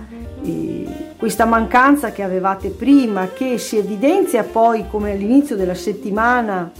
questa 1.17 1.45
mancanza 1.45 2.11
che 2.11 2.23
avevate 2.23 2.69
prima, 2.69 3.27
che 3.27 3.57
si 3.57 3.77
evidenzia 3.77 4.43
poi 4.43 4.87
come 4.89 5.11
all'inizio 5.11 5.55
della 5.55 5.75
settimana 5.75 6.71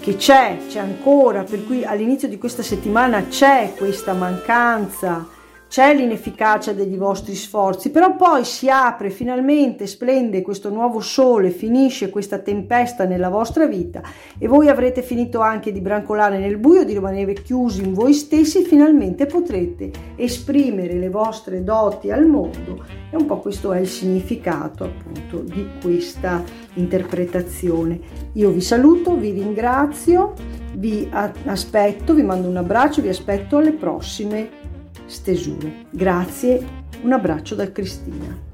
che 0.00 0.16
c'è, 0.16 0.58
c'è 0.68 0.78
ancora, 0.78 1.42
per 1.42 1.66
cui 1.66 1.84
all'inizio 1.84 2.28
di 2.28 2.38
questa 2.38 2.62
settimana 2.62 3.26
c'è 3.26 3.74
questa 3.76 4.12
mancanza 4.12 5.36
c'è 5.68 5.94
l'inefficacia 5.94 6.72
degli 6.72 6.96
vostri 6.96 7.34
sforzi, 7.34 7.90
però 7.90 8.16
poi 8.16 8.44
si 8.44 8.70
apre 8.70 9.10
finalmente, 9.10 9.86
splende 9.86 10.40
questo 10.40 10.70
nuovo 10.70 11.00
sole, 11.00 11.50
finisce 11.50 12.08
questa 12.08 12.38
tempesta 12.38 13.04
nella 13.04 13.28
vostra 13.28 13.66
vita 13.66 14.02
e 14.38 14.48
voi 14.48 14.68
avrete 14.68 15.02
finito 15.02 15.40
anche 15.40 15.70
di 15.70 15.80
brancolare 15.80 16.38
nel 16.38 16.56
buio, 16.56 16.84
di 16.84 16.94
rimanere 16.94 17.34
chiusi 17.34 17.84
in 17.84 17.92
voi 17.92 18.14
stessi, 18.14 18.62
finalmente 18.62 19.26
potrete 19.26 19.90
esprimere 20.16 20.94
le 20.94 21.10
vostre 21.10 21.62
doti 21.62 22.10
al 22.10 22.26
mondo 22.26 22.84
e 23.10 23.16
un 23.16 23.26
po' 23.26 23.38
questo 23.38 23.72
è 23.72 23.80
il 23.80 23.88
significato 23.88 24.84
appunto 24.84 25.40
di 25.40 25.66
questa 25.82 26.42
interpretazione. 26.74 28.00
Io 28.32 28.50
vi 28.50 28.60
saluto, 28.62 29.16
vi 29.16 29.32
ringrazio, 29.32 30.32
vi 30.74 31.08
aspetto, 31.44 32.14
vi 32.14 32.22
mando 32.22 32.48
un 32.48 32.56
abbraccio, 32.56 33.02
vi 33.02 33.08
aspetto 33.08 33.58
alle 33.58 33.72
prossime 33.72 34.66
stesure. 35.08 35.86
Grazie, 35.90 36.64
un 37.02 37.12
abbraccio 37.12 37.54
da 37.54 37.70
Cristina. 37.72 38.47